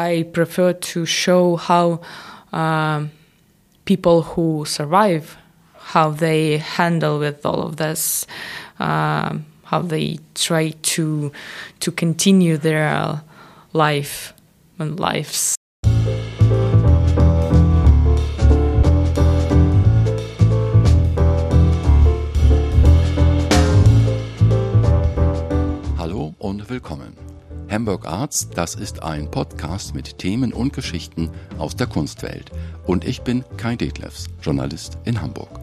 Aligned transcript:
I 0.00 0.22
prefer 0.22 0.72
to 0.72 1.04
show 1.04 1.56
how 1.56 2.00
uh, 2.52 3.04
people 3.84 4.22
who 4.22 4.64
survive, 4.64 5.36
how 5.76 6.10
they 6.10 6.56
handle 6.56 7.18
with 7.18 7.44
all 7.44 7.62
of 7.62 7.76
this, 7.76 8.26
uh, 8.78 9.36
how 9.64 9.82
they 9.82 10.18
try 10.34 10.70
to 10.96 11.32
to 11.80 11.92
continue 11.92 12.56
their 12.56 13.20
life 13.72 14.32
and 14.78 14.98
lives. 14.98 15.59
Hamburg 27.70 28.04
Arts, 28.04 28.50
das 28.50 28.74
ist 28.74 29.04
ein 29.04 29.30
Podcast 29.30 29.94
mit 29.94 30.18
Themen 30.18 30.52
und 30.52 30.72
Geschichten 30.72 31.30
aus 31.56 31.76
der 31.76 31.86
Kunstwelt. 31.86 32.50
Und 32.84 33.04
ich 33.04 33.22
bin 33.22 33.44
Kai 33.58 33.76
Detlefs, 33.76 34.26
Journalist 34.42 34.98
in 35.04 35.20
Hamburg. 35.22 35.60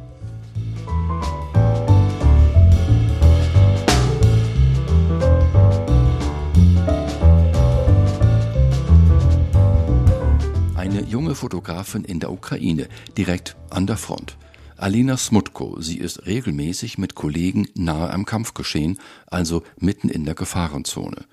Eine 10.78 11.04
junge 11.10 11.36
Fotografin 11.36 12.06
in 12.06 12.22
der 12.22 12.32
Ukraine, 12.32 12.88
direkt 13.18 13.58
an 13.70 13.86
der 13.86 13.98
Front. 13.98 14.38
Alina 14.78 15.18
Smutko, 15.18 15.82
sie 15.82 15.98
ist 15.98 16.26
regelmäßig 16.26 16.98
mit 16.98 17.16
Kollegen 17.16 17.68
nahe 17.76 18.12
am 18.12 18.24
Kampfgeschehen, 18.24 18.98
also 19.26 19.64
mitten 19.78 20.08
in 20.08 20.24
der 20.24 20.36
Gefahrenzone. 20.36 21.26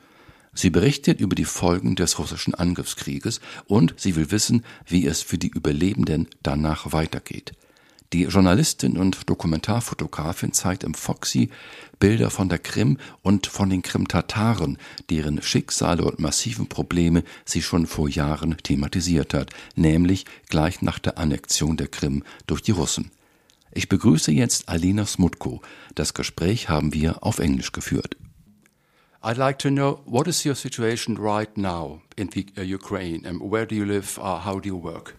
Sie 0.55 0.71
berichtet 0.71 1.21
über 1.21 1.35
die 1.35 1.45
Folgen 1.45 1.97
des 1.97 2.19
russischen 2.19 2.55
Angriffskrieges 2.55 3.41
und 3.67 3.95
sie 3.97 4.17
will 4.17 4.31
wissen, 4.31 4.65
wie 4.87 5.07
es 5.07 5.21
für 5.21 5.39
die 5.39 5.49
Überlebenden 5.49 6.29
danach 6.43 6.93
weitergeht. 6.93 7.53
Die 8.13 8.25
Journalistin 8.25 8.97
und 8.97 9.29
Dokumentarfotografin 9.29 10.53
zeigt 10.53 10.85
im 10.85 10.95
Foxy 10.95 11.51
Bilder 11.99 12.31
von 12.31 12.49
der 12.49 12.61
Krim 12.61 12.99
und 13.23 13.49
von 13.49 13.71
den 13.71 13.83
Krim-Tataren, 13.83 14.79
deren 15.11 15.43
Schicksale 15.43 16.05
und 16.05 16.21
massiven 16.21 16.69
Probleme 16.69 17.25
sie 17.45 17.61
schon 17.61 17.89
vor 17.89 18.09
Jahren 18.09 18.57
thematisiert 18.63 19.35
hat, 19.35 19.51
nämlich 19.75 20.27
gleich 20.49 20.81
nach 20.81 21.01
der 21.01 21.19
Annexion 21.19 21.77
der 21.77 21.89
Krim 21.89 22.23
durch 22.47 22.63
die 22.63 22.71
Russen. 22.71 23.11
Ich 23.73 23.89
begrüße 23.89 24.31
jetzt 24.31 24.69
Alina 24.69 25.07
Smutko. 25.07 25.61
Das 25.97 26.15
Gespräch 26.15 26.69
haben 26.69 26.95
wir 26.95 27.25
auf 27.25 27.41
Englisch 27.41 27.73
geführt. 27.73 28.17
I'd 29.27 29.39
like 29.39 29.59
to 29.61 29.71
know 29.71 30.01
what 30.05 30.29
is 30.29 30.45
your 30.45 30.55
situation 30.55 31.15
right 31.15 31.57
now 31.57 32.03
in 32.19 32.27
the, 32.27 32.47
uh, 32.59 32.61
Ukraine 32.61 33.25
and 33.25 33.41
where 33.41 33.65
do 33.65 33.75
you 33.75 33.87
live? 33.87 34.19
Uh, 34.21 34.39
how 34.39 34.59
do 34.59 34.69
you 34.69 34.77
work? 34.77 35.17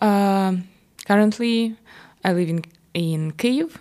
Um, 0.00 0.66
currently, 1.06 1.76
I 2.24 2.32
live 2.32 2.48
in 2.48 2.62
in 2.92 3.32
Kiev, 3.32 3.78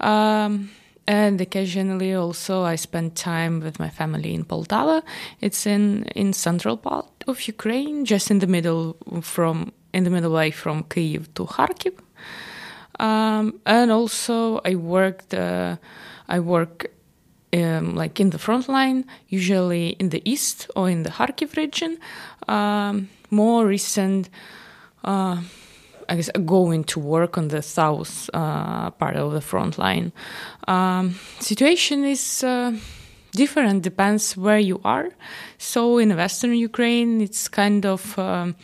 um, 0.00 0.70
and 1.06 1.40
occasionally 1.40 2.12
also 2.14 2.64
I 2.64 2.76
spend 2.76 3.16
time 3.16 3.60
with 3.60 3.78
my 3.78 3.88
family 3.88 4.34
in 4.34 4.44
Poltava. 4.44 5.02
It's 5.40 5.66
in 5.66 6.04
in 6.14 6.34
central 6.34 6.76
part 6.76 7.06
of 7.26 7.48
Ukraine, 7.48 8.04
just 8.04 8.30
in 8.30 8.40
the 8.40 8.46
middle 8.46 8.96
from 9.22 9.72
in 9.92 10.04
the 10.04 10.10
middle 10.10 10.32
way 10.32 10.50
from 10.50 10.84
Kiev 10.84 11.32
to 11.34 11.46
Kharkiv. 11.46 11.94
Um, 13.00 13.54
and 13.64 13.90
also 13.90 14.60
I 14.70 14.74
worked. 14.74 15.32
Uh, 15.32 15.76
I 16.28 16.40
work 16.40 16.90
um, 17.52 17.94
like 17.94 18.20
in 18.20 18.30
the 18.30 18.38
front 18.38 18.68
line, 18.68 19.04
usually 19.28 19.90
in 19.98 20.10
the 20.10 20.22
east 20.24 20.70
or 20.76 20.88
in 20.90 21.02
the 21.02 21.10
Kharkiv 21.10 21.56
region. 21.56 21.98
Um, 22.48 23.08
more 23.30 23.66
recent, 23.66 24.28
uh, 25.04 25.40
I 26.08 26.16
guess, 26.16 26.30
going 26.44 26.84
to 26.84 27.00
work 27.00 27.36
on 27.38 27.48
the 27.48 27.62
south 27.62 28.30
uh, 28.32 28.90
part 28.90 29.16
of 29.16 29.32
the 29.32 29.40
front 29.40 29.78
line. 29.78 30.12
Um, 30.68 31.18
situation 31.40 32.04
is 32.04 32.44
uh, 32.44 32.72
different, 33.32 33.82
depends 33.82 34.36
where 34.36 34.58
you 34.58 34.80
are. 34.84 35.10
So 35.58 35.98
in 35.98 36.16
western 36.16 36.54
Ukraine, 36.54 37.20
it's 37.20 37.48
kind 37.48 37.84
of 37.84 38.18
um, 38.18 38.54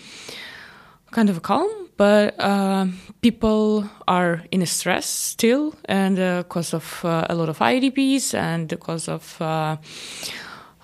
kind 1.10 1.28
of 1.28 1.42
calm 1.42 1.81
but 1.96 2.34
uh, 2.38 2.86
people 3.20 3.88
are 4.08 4.42
in 4.50 4.64
stress 4.66 5.06
still, 5.06 5.74
and 5.84 6.16
because 6.16 6.74
uh, 6.74 6.78
of 6.78 7.04
uh, 7.04 7.26
a 7.28 7.34
lot 7.34 7.48
of 7.48 7.58
IDPs 7.58 8.34
and 8.34 8.68
because 8.68 9.08
of 9.08 9.40
uh, 9.40 9.76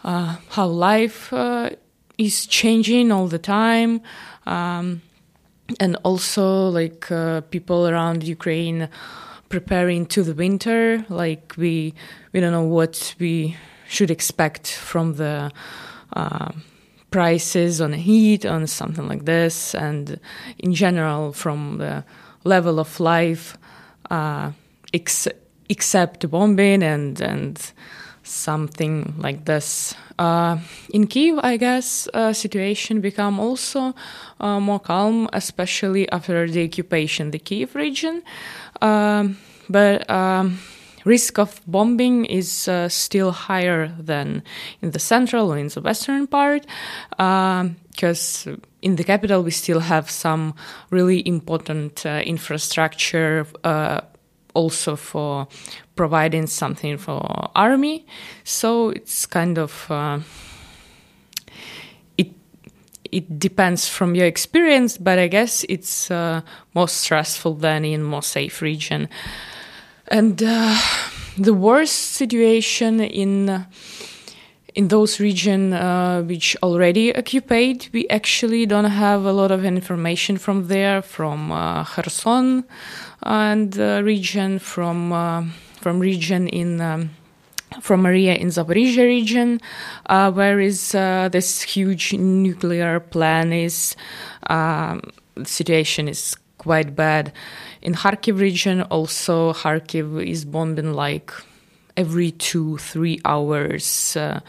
uh, 0.05 0.37
how 0.51 0.67
life 0.67 1.33
uh, 1.33 1.71
is 2.19 2.47
changing 2.47 3.11
all 3.13 3.27
the 3.27 3.39
time, 3.39 4.01
um, 4.47 5.03
and 5.81 5.97
also 6.03 6.69
like 6.69 7.09
people 7.51 7.89
around 7.89 8.25
Ukraine 8.25 8.89
preparing 9.49 10.07
to 10.07 10.23
the 10.23 10.35
winter. 10.35 11.05
Like 11.09 11.55
we 11.57 11.95
we 12.33 12.41
don't 12.41 12.53
know 12.53 12.63
what 12.65 13.15
we 13.19 13.57
should 13.89 14.11
expect 14.11 14.69
from 14.69 15.15
the 15.15 15.53
prices 17.11 17.81
on 17.81 17.93
heat, 17.93 18.45
on 18.45 18.67
something 18.67 19.09
like 19.09 19.25
this, 19.25 19.75
and 19.75 20.21
in 20.59 20.75
general 20.75 21.33
from 21.33 21.79
the 21.79 22.05
level 22.45 22.79
of 22.79 23.01
life, 23.01 23.57
uh, 24.11 24.53
ex- 24.93 25.29
except 25.69 26.31
bombing 26.31 26.83
and 26.83 27.21
and 27.21 27.73
something 28.23 29.15
like 29.19 29.45
this. 29.45 29.95
Uh, 30.19 30.59
in 30.93 31.07
Kiev, 31.07 31.39
I 31.43 31.57
guess, 31.57 32.09
uh, 32.13 32.33
situation 32.33 33.01
become 33.01 33.41
also 33.41 33.95
uh, 34.41 34.61
more 34.61 34.81
calm, 34.81 35.29
especially 35.33 36.11
after 36.11 36.49
the 36.49 36.65
occupation 36.65 37.31
the 37.31 37.39
Kiev 37.39 37.75
region. 37.75 38.23
Um, 38.83 39.39
but 39.69 40.09
um, 40.11 40.59
risk 41.09 41.39
of 41.39 41.61
bombing 41.67 42.27
is 42.27 42.69
uh, 42.69 42.89
still 42.89 43.33
higher 43.33 43.89
than 43.99 44.43
in 44.83 44.91
the 44.91 44.99
central 44.99 45.51
or 45.51 45.59
in 45.59 45.69
the 45.69 45.81
western 45.81 46.27
part 46.27 46.67
because 47.11 48.47
um, 48.47 48.61
in 48.83 48.97
the 48.97 49.05
capital 49.05 49.43
we 49.43 49.51
still 49.51 49.81
have 49.81 50.11
some 50.11 50.55
really 50.91 51.27
important 51.27 52.05
uh, 52.05 52.23
infrastructure 52.27 53.47
uh, 53.65 54.01
also 54.55 54.97
for 54.97 55.49
providing 55.97 56.47
something 56.47 56.99
for 56.99 57.21
army. 57.55 58.07
So 58.45 58.91
it's 58.91 59.27
kind 59.27 59.59
of 59.59 59.87
uh, 59.91 60.21
it 62.19 62.29
it 63.11 63.39
depends 63.39 63.89
from 63.89 64.15
your 64.15 64.27
experience 64.27 64.99
but 64.99 65.19
i 65.19 65.29
guess 65.29 65.65
it's 65.69 66.11
uh, 66.11 66.41
more 66.75 66.89
stressful 66.89 67.55
than 67.55 67.85
in 67.85 68.03
more 68.03 68.23
safe 68.23 68.63
region 68.63 69.09
and 70.11 70.43
uh, 70.43 70.79
the 71.37 71.55
worst 71.55 71.95
situation 71.95 73.01
in 73.01 73.67
in 74.75 74.89
those 74.89 75.19
regions 75.19 75.75
uh, 75.75 76.23
which 76.25 76.57
already 76.63 77.15
occupied, 77.17 77.89
we 77.93 78.07
actually 78.09 78.65
don't 78.65 78.85
have 78.85 79.25
a 79.25 79.33
lot 79.33 79.51
of 79.51 79.65
information 79.65 80.37
from 80.39 80.69
there, 80.69 81.03
from 81.03 81.51
uh, 81.51 81.85
Kherson 81.85 82.65
and 83.23 83.77
region, 83.77 84.59
from 84.59 85.13
uh, 85.13 85.45
from 85.81 85.99
region 86.01 86.49
in. 86.49 86.81
Um, 86.81 87.11
from 87.83 88.01
Maria 88.01 88.35
in 88.35 88.49
Zaporizhia 88.49 89.05
region, 89.05 89.61
uh, 90.07 90.33
where 90.33 90.59
is 90.59 90.95
uh, 90.95 91.29
this 91.31 91.61
huge 91.61 92.15
nuclear 92.15 92.99
plant 92.99 93.53
is. 93.53 93.95
Um, 94.49 95.03
the 95.35 95.45
situation 95.45 96.09
is 96.09 96.35
quite 96.57 96.97
bad. 96.97 97.33
In 97.83 97.95
Kharkiv 97.95 98.41
region, 98.41 98.83
also 98.83 99.53
Kharkiv 99.53 100.27
is 100.27 100.45
bombing 100.45 100.93
like 100.93 101.33
every 101.97 102.33
two, 102.33 102.79
three 102.79 103.21
hours. 103.25 104.17
Uh, 104.17 104.41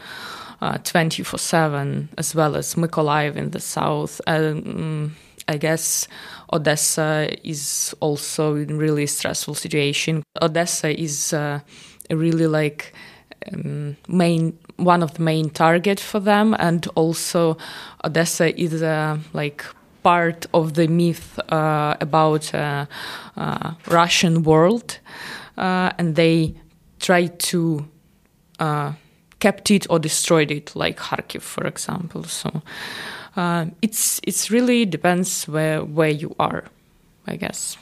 uh, 0.62 0.78
24 0.78 1.38
7, 1.38 2.10
as 2.18 2.34
well 2.34 2.56
as 2.56 2.74
Mykolaiv 2.74 3.36
in 3.36 3.50
the 3.50 3.60
south. 3.60 4.20
Um, 4.26 5.16
I 5.48 5.56
guess 5.56 6.06
Odessa 6.52 7.28
is 7.42 7.94
also 8.00 8.54
in 8.54 8.76
really 8.78 9.06
stressful 9.06 9.54
situation. 9.54 10.22
Odessa 10.40 10.90
is 10.90 11.32
uh, 11.32 11.60
really 12.10 12.46
like 12.46 12.92
um, 13.52 13.96
main 14.08 14.56
one 14.76 15.02
of 15.02 15.14
the 15.14 15.22
main 15.22 15.50
target 15.50 15.98
for 15.98 16.20
them, 16.20 16.54
and 16.58 16.86
also 16.94 17.56
Odessa 18.04 18.58
is 18.58 18.82
uh, 18.82 19.18
like 19.32 19.64
part 20.02 20.46
of 20.52 20.74
the 20.74 20.88
myth 20.88 21.38
uh, 21.50 21.96
about 22.00 22.54
uh, 22.54 22.86
uh, 23.36 23.72
Russian 23.86 24.42
world, 24.42 24.98
and 25.56 26.16
they 26.16 26.54
try 26.98 27.26
to 27.26 27.86
kept 29.40 29.70
it 29.70 29.86
or 29.90 29.98
destroyed 29.98 30.50
it, 30.50 30.76
like 30.76 30.98
Kharkiv, 30.98 31.42
for 31.42 31.66
example. 31.66 32.24
So 32.24 32.62
uh, 33.36 33.66
it's 33.82 34.20
it's 34.22 34.50
really 34.50 34.86
depends 34.86 35.48
where 35.48 35.84
where 35.84 36.10
you 36.10 36.34
are, 36.38 36.64
I 37.26 37.36
guess. 37.36 37.76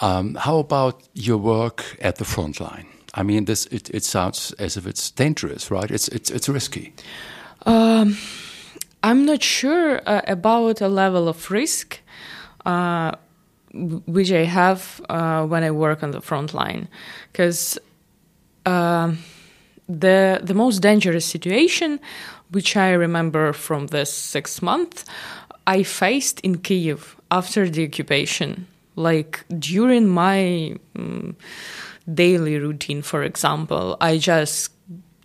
Um, 0.00 0.34
how 0.34 0.58
about 0.58 1.02
your 1.14 1.38
work 1.38 1.96
at 2.00 2.16
the 2.16 2.24
front 2.24 2.60
line? 2.60 2.86
I 3.14 3.22
mean, 3.22 3.46
this 3.46 3.66
it, 3.66 3.90
it 3.90 4.04
sounds 4.04 4.52
as 4.58 4.76
if 4.76 4.86
it's 4.86 5.10
dangerous, 5.10 5.70
right? 5.70 5.90
It's 5.90 6.08
it's 6.08 6.30
it's 6.30 6.48
risky. 6.48 6.92
Um, 7.64 8.16
I'm 9.02 9.24
not 9.24 9.42
sure 9.42 10.00
uh, 10.06 10.22
about 10.26 10.80
a 10.80 10.88
level 10.88 11.28
of 11.28 11.50
risk 11.50 12.00
uh, 12.64 13.12
which 14.06 14.32
I 14.32 14.44
have 14.44 15.00
uh, 15.08 15.44
when 15.46 15.62
I 15.62 15.70
work 15.70 16.02
on 16.02 16.10
the 16.10 16.20
front 16.20 16.54
line, 16.54 16.88
because 17.32 17.78
um, 18.64 19.18
the 19.88 20.40
the 20.42 20.54
most 20.54 20.80
dangerous 20.80 21.24
situation, 21.24 22.00
which 22.50 22.76
I 22.76 22.92
remember 22.92 23.52
from 23.52 23.88
this 23.88 24.12
six 24.12 24.62
month, 24.62 25.04
I 25.66 25.82
faced 25.82 26.40
in 26.40 26.58
Kiev 26.58 27.16
after 27.30 27.68
the 27.68 27.84
occupation. 27.84 28.66
Like 28.96 29.44
during 29.58 30.08
my 30.08 30.76
um, 30.96 31.36
daily 32.12 32.58
routine, 32.58 33.02
for 33.02 33.22
example, 33.22 33.96
I 34.00 34.16
just 34.16 34.70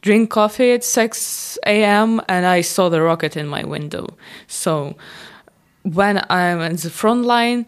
drink 0.02 0.30
coffee 0.30 0.72
at 0.72 0.84
6 0.84 1.60
a.m. 1.66 2.22
and 2.28 2.46
I 2.46 2.62
saw 2.62 2.90
the 2.90 3.02
rocket 3.02 3.38
in 3.38 3.48
my 3.48 3.64
window. 3.64 4.08
So 4.48 4.96
when 5.84 6.26
I'm 6.30 6.62
in 6.62 6.76
the 6.76 6.90
front 6.90 7.26
line, 7.26 7.66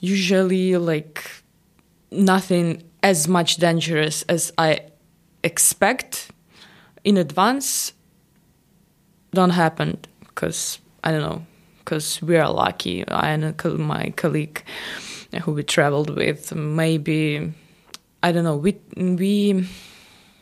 usually 0.00 0.76
like 0.76 1.24
nothing 2.10 2.82
as 3.02 3.28
much 3.28 3.56
dangerous 3.56 4.22
as 4.22 4.52
I 4.58 4.80
expect 5.42 6.30
in 7.04 7.16
advance 7.16 7.92
don't 9.32 9.50
happen 9.50 9.98
because 10.20 10.80
I 11.04 11.12
don't 11.12 11.20
know 11.20 11.46
because 11.78 12.20
we 12.20 12.36
are 12.36 12.50
lucky. 12.50 13.06
I 13.06 13.30
and 13.30 13.78
my 13.78 14.12
colleague 14.16 14.64
who 15.42 15.52
we 15.52 15.62
traveled 15.62 16.10
with 16.16 16.54
maybe 16.54 17.52
I 18.22 18.32
don't 18.32 18.44
know 18.44 18.56
we 18.56 18.78
we 18.96 19.68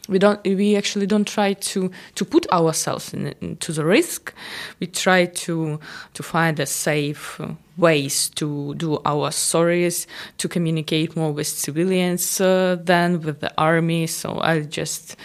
we 0.08 0.18
don't 0.18 0.42
we 0.44 0.76
actually 0.76 1.06
don't 1.06 1.26
try 1.26 1.54
to 1.54 1.90
to 2.14 2.24
put 2.24 2.46
ourselves 2.52 3.14
in, 3.14 3.34
into 3.40 3.72
the 3.72 3.84
risk. 3.84 4.34
We 4.80 4.86
try 4.86 5.26
to 5.26 5.80
to 6.14 6.22
find 6.22 6.60
a 6.60 6.66
safe 6.66 7.40
ways 7.76 8.28
to 8.30 8.74
do 8.74 9.00
our 9.04 9.30
stories 9.30 10.06
to 10.38 10.48
communicate 10.48 11.16
more 11.16 11.32
with 11.32 11.46
civilians 11.46 12.40
uh, 12.40 12.76
than 12.80 13.20
with 13.20 13.40
the 13.40 13.52
army. 13.58 14.06
So 14.06 14.38
i 14.40 14.60
just 14.60 15.16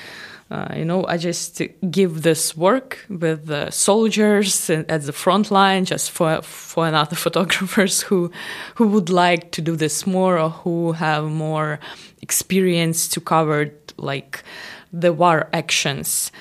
uh, 0.51 0.73
you 0.75 0.83
know, 0.83 1.05
I 1.05 1.17
just 1.17 1.61
give 1.91 2.23
this 2.23 2.57
work 2.57 3.05
with 3.07 3.45
the 3.45 3.69
soldiers 3.69 4.67
at 4.71 5.03
the 5.03 5.13
front 5.13 5.51
line, 5.51 5.85
just 5.85 6.09
for 6.09 6.41
for 6.41 6.87
another 6.87 7.15
photographers 7.25 8.01
who 8.01 8.31
who 8.75 8.87
would 8.87 9.11
like 9.11 9.51
to 9.51 9.61
do 9.61 9.75
this 9.75 10.07
more 10.07 10.39
or 10.39 10.49
who 10.49 10.93
have 10.93 11.25
more 11.25 11.79
experience 12.21 13.07
to 13.09 13.21
cover 13.21 13.65
like 13.99 14.43
the 14.91 15.13
war 15.13 15.49
actions. 15.53 16.31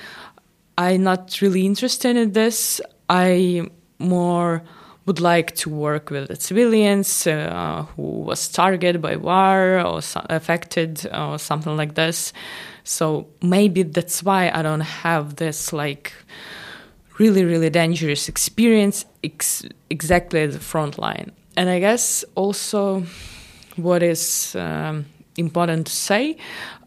I'm 0.77 1.03
not 1.03 1.41
really 1.41 1.67
interested 1.67 2.17
in 2.17 2.33
this. 2.33 2.81
I 3.09 3.69
more 3.99 4.63
would 5.07 5.21
like 5.21 5.55
to 5.57 5.71
work 5.71 6.11
with 6.11 6.29
the 6.29 6.37
civilians 6.37 7.27
uh, 7.27 7.87
who 7.97 8.03
was 8.03 8.47
targeted 8.47 9.01
by 9.01 9.17
war 9.17 9.81
or 9.81 10.03
so 10.03 10.25
affected 10.29 11.09
or 11.15 11.39
something 11.39 11.77
like 11.77 11.95
this. 11.95 12.33
So 12.85 13.27
maybe 13.43 13.83
that's 13.85 14.23
why 14.23 14.51
I 14.51 14.61
don't 14.63 14.83
have 14.83 15.37
this 15.37 15.73
like 15.73 16.13
really 17.19 17.45
really 17.45 17.71
dangerous 17.71 18.29
experience 18.29 19.05
ex 19.25 19.65
exactly 19.91 20.43
at 20.43 20.53
the 20.53 20.61
front 20.61 20.99
line. 20.99 21.33
And 21.57 21.69
I 21.71 21.81
guess 21.81 22.25
also 22.35 23.05
what 23.77 24.03
is 24.03 24.55
um, 24.57 25.07
important 25.37 25.87
to 25.87 25.93
say. 25.93 26.37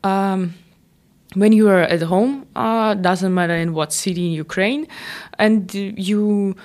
Um, 0.04 0.56
when 1.34 1.54
you 1.54 1.70
are 1.70 1.82
at 1.82 2.02
home, 2.02 2.46
uh, 2.56 2.94
doesn't 2.96 3.34
matter 3.34 3.56
in 3.56 3.74
what 3.74 3.94
city 3.94 4.26
in 4.28 4.32
Ukraine, 4.34 4.88
and 5.40 5.74
you 5.74 6.56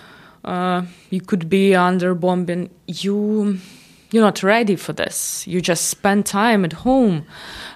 uh, 0.44 0.82
you 1.10 1.20
could 1.20 1.48
be 1.48 1.74
under 1.74 2.14
bombing, 2.14 2.70
you 2.86 3.58
you're 4.12 4.22
not 4.22 4.42
ready 4.42 4.76
for 4.76 4.92
this. 4.92 5.46
You 5.46 5.60
just 5.60 5.88
spend 5.88 6.26
time 6.26 6.64
at 6.64 6.72
home. 6.72 7.26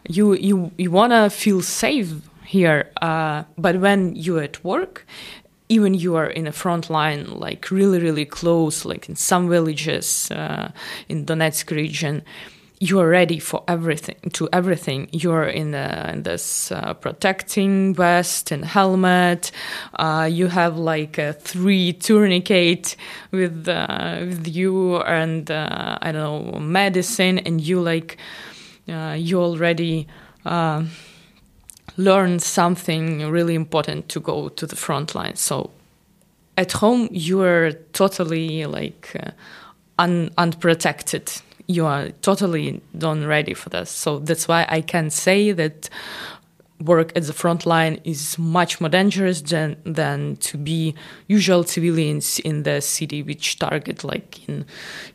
You 0.08 0.34
you 0.34 0.70
you 0.78 0.90
wanna 0.90 1.30
feel 1.30 1.62
safe 1.62 2.12
here, 2.44 2.90
uh, 3.02 3.44
but 3.58 3.80
when 3.80 4.16
you're 4.16 4.42
at 4.42 4.64
work, 4.64 5.06
even 5.68 5.94
you 5.94 6.16
are 6.16 6.26
in 6.26 6.46
a 6.46 6.52
front 6.52 6.90
line, 6.90 7.26
like 7.26 7.70
really 7.70 8.00
really 8.00 8.24
close, 8.24 8.84
like 8.84 9.08
in 9.08 9.16
some 9.16 9.48
villages 9.48 10.30
uh, 10.30 10.70
in 11.08 11.26
Donetsk 11.26 11.70
region 11.70 12.22
you 12.82 12.98
are 12.98 13.08
ready 13.08 13.38
for 13.38 13.62
everything 13.68 14.16
to 14.32 14.48
everything. 14.54 15.06
You're 15.12 15.44
in, 15.44 15.74
in 15.74 16.22
this 16.22 16.72
uh, 16.72 16.94
protecting 16.94 17.94
vest 17.94 18.50
and 18.50 18.64
helmet. 18.64 19.52
Uh, 19.94 20.26
you 20.30 20.46
have 20.46 20.78
like 20.78 21.18
a 21.18 21.34
three 21.34 21.92
tourniquet 21.92 22.96
with 23.32 23.68
uh, 23.68 24.16
with 24.20 24.48
you 24.48 24.96
and 25.02 25.50
uh, 25.50 25.98
i 26.00 26.10
don't 26.10 26.52
know 26.52 26.58
medicine 26.58 27.38
and 27.38 27.60
you 27.60 27.82
like 27.82 28.16
uh, 28.88 29.14
you 29.16 29.40
already 29.40 30.06
uh, 30.46 30.82
learn 31.98 32.38
something 32.38 33.30
really 33.30 33.54
important 33.54 34.08
to 34.08 34.20
go 34.20 34.48
to 34.48 34.66
the 34.66 34.74
front 34.74 35.14
line. 35.14 35.36
So 35.36 35.70
at 36.56 36.72
home 36.72 37.08
you 37.12 37.42
are 37.42 37.72
totally 37.92 38.64
like 38.64 39.14
un- 39.98 40.30
unprotected 40.38 41.30
you 41.70 41.86
are 41.86 42.10
totally 42.22 42.80
done 42.96 43.26
ready 43.26 43.54
for 43.54 43.68
this. 43.70 43.90
So 43.90 44.18
that's 44.18 44.48
why 44.48 44.66
I 44.68 44.80
can 44.80 45.10
say 45.10 45.52
that 45.52 45.88
work 46.80 47.12
at 47.14 47.24
the 47.24 47.32
front 47.32 47.66
line 47.66 48.00
is 48.04 48.38
much 48.38 48.80
more 48.80 48.88
dangerous 48.88 49.42
than 49.42 49.76
than 49.84 50.36
to 50.36 50.56
be 50.56 50.94
usual 51.28 51.62
civilians 51.62 52.38
in 52.38 52.62
the 52.62 52.80
city 52.80 53.22
which 53.22 53.58
target 53.58 54.02
like 54.02 54.48
in 54.48 54.64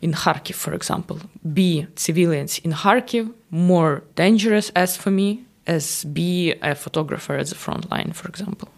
in 0.00 0.12
Kharkiv 0.12 0.54
for 0.54 0.72
example 0.72 1.18
be 1.52 1.86
civilians 1.96 2.60
in 2.60 2.72
Kharkiv 2.72 3.32
more 3.50 4.04
dangerous 4.14 4.70
as 4.76 4.96
for 4.96 5.10
me 5.10 5.44
as 5.66 6.04
be 6.04 6.54
a 6.62 6.74
photographer 6.74 7.34
at 7.34 7.48
the 7.48 7.56
front 7.56 7.90
line 7.90 8.12
for 8.12 8.28
example 8.28 8.68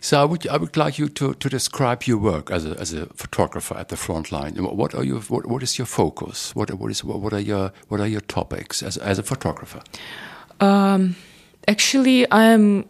so 0.00 0.20
I 0.20 0.24
would 0.24 0.46
I 0.46 0.56
would 0.56 0.76
like 0.76 0.98
you 0.98 1.08
to, 1.08 1.34
to 1.34 1.48
describe 1.48 2.04
your 2.04 2.18
work 2.18 2.50
as 2.50 2.64
a, 2.64 2.78
as 2.80 2.92
a 2.92 3.06
photographer 3.14 3.76
at 3.76 3.88
the 3.88 3.96
front 3.96 4.32
line. 4.32 4.54
What 4.56 4.94
are 4.94 5.04
your 5.04 5.20
what, 5.20 5.46
what 5.46 5.62
is 5.62 5.78
your 5.78 5.86
focus? 5.86 6.54
What 6.54 6.70
what 6.74 6.90
is 6.90 7.04
what 7.04 7.32
are 7.32 7.40
your 7.40 7.72
what 7.88 8.00
are 8.00 8.06
your 8.06 8.20
topics 8.22 8.82
as 8.82 8.96
as 8.96 9.18
a 9.18 9.22
photographer? 9.22 9.82
Um, 10.60 11.16
actually, 11.66 12.30
I 12.30 12.52
am 12.52 12.84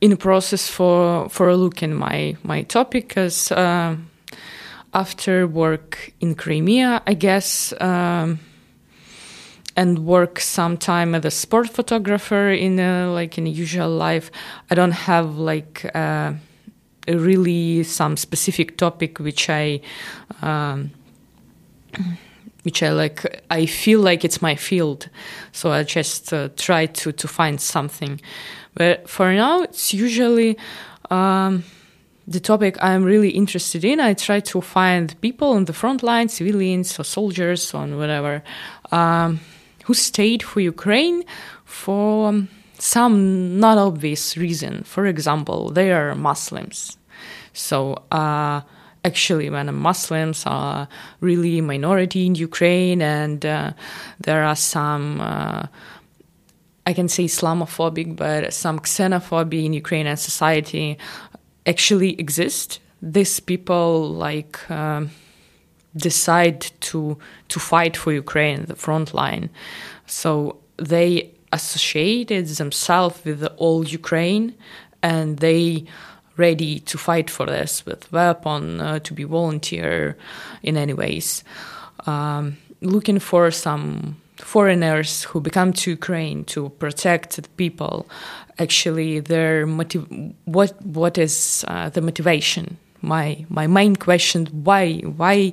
in 0.00 0.12
a 0.12 0.16
process 0.16 0.68
for 0.68 1.28
for 1.28 1.54
looking 1.56 1.94
my 1.94 2.36
my 2.42 2.62
topic 2.62 3.08
because 3.08 3.52
uh, 3.52 3.96
after 4.92 5.46
work 5.46 6.12
in 6.20 6.34
Crimea, 6.34 7.02
I 7.06 7.14
guess. 7.14 7.72
Um, 7.80 8.38
and 9.76 9.98
work 10.00 10.40
some 10.40 10.76
time 10.76 11.14
as 11.14 11.24
a 11.24 11.30
sport 11.30 11.68
photographer 11.68 12.50
in 12.50 12.80
a, 12.80 13.12
like 13.12 13.38
in 13.38 13.46
usual 13.46 13.90
life. 13.90 14.30
I 14.70 14.74
don't 14.74 14.92
have 14.92 15.36
like 15.36 15.90
uh, 15.94 16.32
really 17.08 17.82
some 17.82 18.16
specific 18.16 18.76
topic 18.76 19.18
which 19.18 19.48
I. 19.50 19.80
Um, 20.42 20.90
which 22.62 22.82
I 22.82 22.90
like, 22.90 23.44
I 23.48 23.64
feel 23.66 24.00
like 24.00 24.24
it's 24.24 24.42
my 24.42 24.56
field, 24.56 25.08
so 25.52 25.70
I 25.70 25.84
just 25.84 26.32
uh, 26.32 26.48
try 26.56 26.86
to 26.86 27.12
to 27.12 27.28
find 27.28 27.60
something. 27.60 28.20
But 28.74 29.08
for 29.08 29.32
now, 29.32 29.62
it's 29.62 29.94
usually 29.94 30.58
um, 31.08 31.62
the 32.26 32.40
topic 32.40 32.76
I'm 32.82 33.04
really 33.04 33.30
interested 33.30 33.84
in. 33.84 34.00
I 34.00 34.14
try 34.14 34.40
to 34.40 34.60
find 34.60 35.14
people 35.20 35.52
on 35.52 35.66
the 35.66 35.72
front 35.72 36.02
line, 36.02 36.28
civilians 36.28 36.98
or 36.98 37.04
soldiers 37.04 37.72
or 37.72 37.86
whatever. 37.86 38.42
Um, 38.90 39.38
who 39.86 39.94
stayed 39.94 40.42
for 40.42 40.60
Ukraine 40.60 41.24
for 41.64 42.42
some 42.78 43.60
not 43.60 43.78
obvious 43.78 44.36
reason. 44.36 44.82
For 44.82 45.06
example, 45.06 45.70
they 45.70 45.92
are 45.92 46.14
Muslims. 46.16 46.98
So, 47.52 48.02
uh, 48.10 48.62
actually, 49.04 49.48
when 49.48 49.72
Muslims 49.74 50.42
are 50.44 50.88
really 51.20 51.60
minority 51.60 52.26
in 52.26 52.34
Ukraine, 52.34 53.00
and 53.00 53.46
uh, 53.46 53.72
there 54.20 54.42
are 54.42 54.56
some, 54.56 55.20
uh, 55.20 55.66
I 56.84 56.92
can 56.92 57.08
say 57.08 57.24
Islamophobic, 57.24 58.16
but 58.16 58.52
some 58.52 58.80
xenophobia 58.80 59.64
in 59.64 59.72
Ukrainian 59.72 60.16
society 60.16 60.98
actually 61.64 62.18
exist. 62.18 62.80
These 63.00 63.38
people 63.38 64.10
like. 64.10 64.68
Um, 64.68 65.10
decide 65.96 66.60
to 66.80 67.18
to 67.48 67.60
fight 67.60 67.96
for 67.96 68.12
Ukraine, 68.12 68.64
the 68.66 68.76
front 68.76 69.14
line. 69.14 69.50
So 70.06 70.58
they 70.76 71.30
associated 71.52 72.46
themselves 72.46 73.24
with 73.24 73.40
the 73.40 73.54
old 73.56 73.90
Ukraine, 73.90 74.54
and 75.02 75.38
they 75.38 75.86
ready 76.36 76.80
to 76.80 76.98
fight 76.98 77.30
for 77.30 77.46
this 77.46 77.86
with 77.86 78.12
weapon 78.12 78.80
uh, 78.80 78.98
to 79.00 79.14
be 79.14 79.24
volunteer 79.24 80.16
in 80.62 80.76
any 80.76 80.92
ways. 80.92 81.42
Um, 82.06 82.58
looking 82.82 83.18
for 83.18 83.50
some 83.50 84.16
foreigners 84.36 85.24
who 85.24 85.40
become 85.40 85.72
to 85.72 85.90
Ukraine 85.92 86.44
to 86.44 86.68
protect 86.68 87.36
the 87.36 87.48
people. 87.56 88.06
Actually, 88.58 89.20
their 89.20 89.66
motiv- 89.66 90.08
what 90.44 90.80
what 90.84 91.16
is 91.18 91.64
uh, 91.68 91.88
the 91.88 92.02
motivation 92.02 92.76
my 93.06 93.46
my 93.48 93.66
main 93.66 93.96
question: 93.96 94.46
why 94.46 94.98
why 95.00 95.52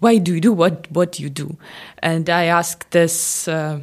why 0.00 0.18
do 0.18 0.34
you 0.34 0.40
do 0.40 0.52
what 0.52 0.90
what 0.92 1.18
you 1.18 1.30
do? 1.30 1.56
And 1.98 2.28
I 2.30 2.44
asked 2.44 2.90
this 2.90 3.48
uh, 3.48 3.80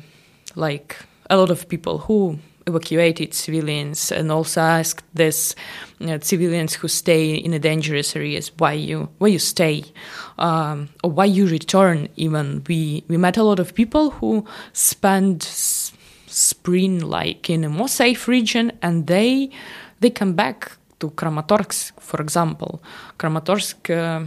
like 0.56 0.98
a 1.30 1.38
lot 1.38 1.50
of 1.50 1.68
people 1.68 1.98
who 1.98 2.40
evacuated 2.66 3.34
civilians 3.34 4.12
and 4.12 4.32
also 4.32 4.62
asked 4.62 5.04
this 5.14 5.56
you 6.00 6.08
know, 6.08 6.20
civilians 6.20 6.76
who 6.76 6.88
stay 6.88 7.36
in 7.36 7.54
a 7.54 7.60
dangerous 7.60 8.16
areas 8.16 8.52
why 8.58 8.72
you 8.72 9.10
why 9.18 9.28
you 9.28 9.40
stay 9.40 9.84
um, 10.38 10.90
or 11.04 11.12
why 11.12 11.26
you 11.26 11.46
return 11.48 12.08
even 12.16 12.64
we 12.68 13.04
we 13.08 13.18
met 13.18 13.38
a 13.38 13.44
lot 13.44 13.60
of 13.60 13.74
people 13.74 14.12
who 14.12 14.46
spend 14.72 15.44
spring 15.44 17.00
like 17.00 17.50
in 17.50 17.64
a 17.64 17.70
more 17.70 17.90
safe 17.90 18.28
region 18.28 18.72
and 18.82 19.08
they 19.08 19.50
they 20.00 20.10
come 20.10 20.34
back 20.34 20.78
to 21.00 21.10
Kramatorsk 21.12 22.00
for 22.00 22.22
example. 22.22 22.82
Kramatorsk 23.18 23.90
uh, 23.90 24.26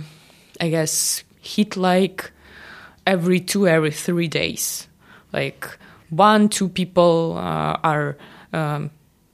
I 0.60 0.68
guess 0.68 1.24
hit 1.40 1.76
like 1.76 2.32
every 3.06 3.40
two 3.40 3.66
every 3.66 3.92
three 3.92 4.28
days. 4.28 4.88
Like 5.32 5.66
one 6.10 6.48
two 6.48 6.68
people 6.68 7.36
uh, 7.36 7.78
are 7.82 8.16
um, 8.52 8.90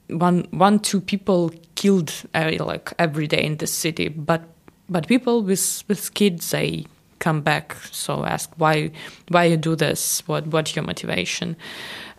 one 0.09 0.47
one 0.51 0.79
two 0.79 1.01
people 1.01 1.51
killed 1.75 2.13
uh, 2.33 2.51
like 2.59 2.93
every 2.99 3.27
day 3.27 3.43
in 3.43 3.57
the 3.57 3.67
city. 3.67 4.09
But 4.09 4.41
but 4.89 5.07
people 5.07 5.41
with 5.41 5.83
with 5.87 6.13
kids 6.13 6.51
they 6.51 6.85
come 7.19 7.41
back. 7.41 7.75
So 7.91 8.25
ask 8.25 8.51
why 8.57 8.91
why 9.29 9.45
you 9.45 9.57
do 9.57 9.75
this? 9.75 10.23
What 10.27 10.47
what's 10.47 10.75
your 10.75 10.85
motivation? 10.85 11.55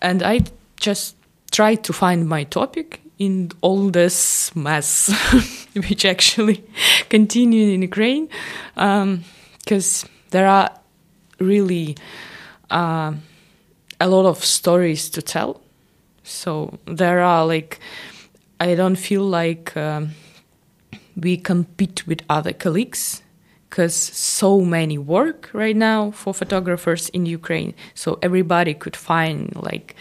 And 0.01 0.23
i 0.23 0.41
just 0.77 1.17
try 1.51 1.77
to 1.77 1.93
find 1.93 2.29
my 2.29 2.45
topic 2.45 3.01
in 3.19 3.51
all 3.61 3.91
this 3.91 4.55
mess 4.57 5.13
which 5.89 6.05
actually 6.05 6.65
continued 7.09 7.73
in 7.73 7.83
ukraine 7.83 8.29
because 8.75 10.05
um, 10.05 10.11
there 10.31 10.47
are 10.47 10.71
really 11.39 11.97
uh, 12.71 13.13
a 14.01 14.09
lot 14.09 14.27
of 14.27 14.45
stories 14.45 15.09
to 15.11 15.23
tell. 15.23 15.61
So 16.23 16.79
there 16.87 17.21
are 17.21 17.47
like, 17.47 17.79
I 18.61 18.75
don't 18.75 18.97
feel 18.97 19.25
like 19.25 19.77
um, 19.77 20.11
we 21.17 21.37
compete 21.37 22.07
with 22.07 22.23
other 22.29 22.53
colleagues 22.53 23.23
because 23.69 23.95
so 23.95 24.61
many 24.61 24.99
work 24.99 25.51
right 25.53 25.77
now 25.77 26.11
for 26.13 26.33
photographers 26.33 27.09
in 27.11 27.27
Ukraine. 27.27 27.75
So 27.95 28.19
everybody 28.23 28.75
could 28.75 28.97
find 28.97 29.55
like 29.57 29.97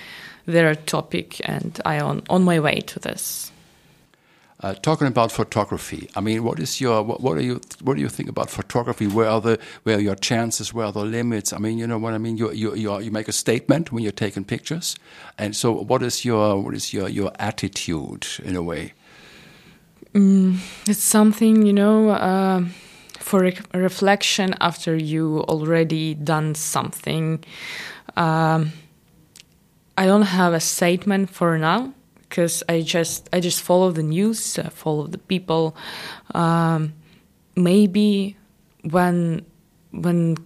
their 0.46 0.76
topic, 0.76 1.42
and 1.48 1.80
I 1.86 2.00
on 2.00 2.24
on 2.30 2.44
my 2.44 2.60
way 2.60 2.82
to 2.82 3.00
this. 3.00 3.52
Uh, 4.60 4.74
talking 4.76 5.08
about 5.08 5.30
photography, 5.30 6.10
I 6.16 6.22
mean, 6.22 6.42
what 6.46 6.58
is 6.58 6.80
your 6.80 7.04
what, 7.04 7.20
what, 7.20 7.38
are 7.38 7.42
you 7.42 7.60
what 7.82 7.96
do 7.96 8.02
you 8.02 8.08
think 8.08 8.30
about 8.30 8.50
photography? 8.50 9.08
Where 9.08 9.28
are 9.28 9.42
the 9.42 9.60
where 9.84 9.98
are 9.98 10.02
your 10.02 10.16
chances? 10.16 10.74
Where 10.74 10.86
are 10.86 10.94
the 10.94 11.04
limits? 11.04 11.52
I 11.52 11.58
mean, 11.58 11.78
you 11.78 11.86
know 11.86 11.98
what 11.98 12.14
I 12.14 12.18
mean. 12.18 12.38
You 12.38 12.52
you 12.54 12.74
you, 12.74 13.00
you 13.00 13.12
make 13.12 13.28
a 13.28 13.34
statement 13.34 13.92
when 13.92 14.04
you're 14.04 14.14
taking 14.14 14.46
pictures, 14.46 14.96
and 15.38 15.54
so 15.54 15.72
what 15.74 16.02
is 16.02 16.24
your 16.24 16.62
what 16.62 16.74
is 16.74 16.94
your 16.94 17.10
your 17.10 17.32
attitude 17.40 18.26
in 18.44 18.56
a 18.56 18.64
way? 18.64 18.94
Mm, 20.14 20.60
it's 20.88 21.04
something 21.04 21.66
you 21.66 21.74
know. 21.74 22.10
Uh, 22.12 22.66
for 23.24 23.40
re 23.40 23.58
reflection 23.74 24.54
after 24.60 24.96
you 24.96 25.40
already 25.48 26.14
done 26.14 26.56
something, 26.56 27.44
um, 28.18 28.72
I 29.98 30.06
don't 30.06 30.24
have 30.24 30.54
a 30.54 30.60
statement 30.60 31.30
for 31.30 31.58
now 31.58 31.94
because 32.18 32.64
I 32.68 32.82
just 32.82 33.30
I 33.32 33.40
just 33.40 33.62
follow 33.62 33.92
the 33.92 34.02
news, 34.02 34.58
uh, 34.58 34.70
follow 34.70 35.06
the 35.08 35.20
people. 35.20 35.76
Um, 36.34 36.94
maybe 37.56 38.36
when 38.90 39.46
when 39.92 40.38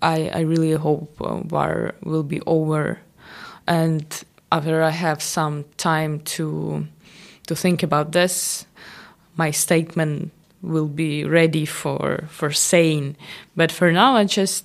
I 0.00 0.30
I 0.32 0.40
really 0.40 0.72
hope 0.72 1.20
uh, 1.20 1.42
war 1.48 1.94
will 2.02 2.22
be 2.22 2.40
over, 2.46 2.98
and 3.66 4.06
after 4.50 4.82
I 4.82 4.90
have 4.90 5.22
some 5.22 5.64
time 5.76 6.20
to 6.36 6.86
to 7.46 7.54
think 7.54 7.82
about 7.82 8.12
this, 8.12 8.64
my 9.36 9.50
statement 9.50 10.32
will 10.62 10.88
be 10.88 11.24
ready 11.24 11.66
for 11.66 12.24
for 12.28 12.52
saying. 12.52 13.16
But 13.54 13.70
for 13.70 13.92
now, 13.92 14.16
I 14.16 14.24
just 14.24 14.64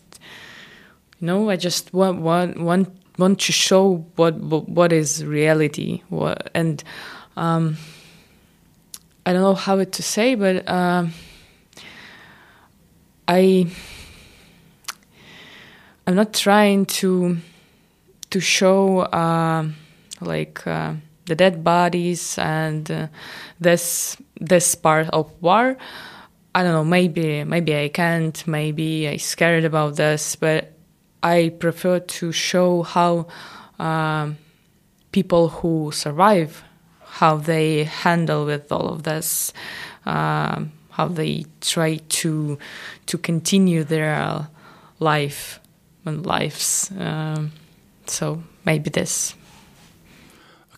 you 1.19 1.27
know 1.27 1.49
I 1.49 1.57
just 1.57 1.93
want 1.93 2.21
want 2.21 2.57
want 2.57 2.87
want 3.17 3.39
to 3.41 3.51
show 3.51 4.05
what 4.15 4.35
what 4.39 4.93
is 4.93 5.25
reality 5.25 6.01
what, 6.09 6.49
and 6.53 6.83
um, 7.35 7.77
I 9.25 9.33
don't 9.33 9.41
know 9.41 9.55
how 9.55 9.83
to 9.83 10.03
say 10.03 10.35
but 10.35 10.67
uh, 10.67 11.07
I 13.27 13.67
I'm 16.05 16.15
not 16.15 16.33
trying 16.33 16.85
to 17.01 17.37
to 18.29 18.39
show 18.39 18.99
uh, 18.99 19.67
like 20.21 20.65
uh, 20.65 20.93
the 21.25 21.35
dead 21.35 21.63
bodies 21.63 22.37
and 22.37 22.89
uh, 22.89 23.07
this 23.59 24.17
this 24.39 24.75
part 24.75 25.09
of 25.09 25.31
war. 25.41 25.75
I 26.55 26.63
don't 26.63 26.71
know 26.71 26.85
maybe 26.85 27.43
maybe 27.43 27.75
I 27.75 27.89
can't 27.89 28.47
maybe 28.47 29.07
I 29.07 29.17
scared 29.17 29.65
about 29.65 29.97
this 29.97 30.35
but 30.35 30.76
I 31.23 31.49
prefer 31.59 31.99
to 31.99 32.31
show 32.31 32.83
how 32.83 33.27
um, 33.79 34.37
people 35.11 35.49
who 35.49 35.91
survive, 35.91 36.63
how 37.03 37.37
they 37.37 37.85
handle 37.85 38.45
with 38.45 38.71
all 38.71 38.87
of 38.89 39.03
this, 39.03 39.53
uh, 40.05 40.63
how 40.91 41.07
they 41.07 41.45
try 41.61 41.97
to 42.09 42.57
to 43.05 43.17
continue 43.17 43.83
their 43.83 44.47
life 44.99 45.59
and 46.05 46.25
lives. 46.25 46.91
Um, 46.97 47.51
so 48.05 48.43
maybe 48.65 48.89
this. 48.89 49.35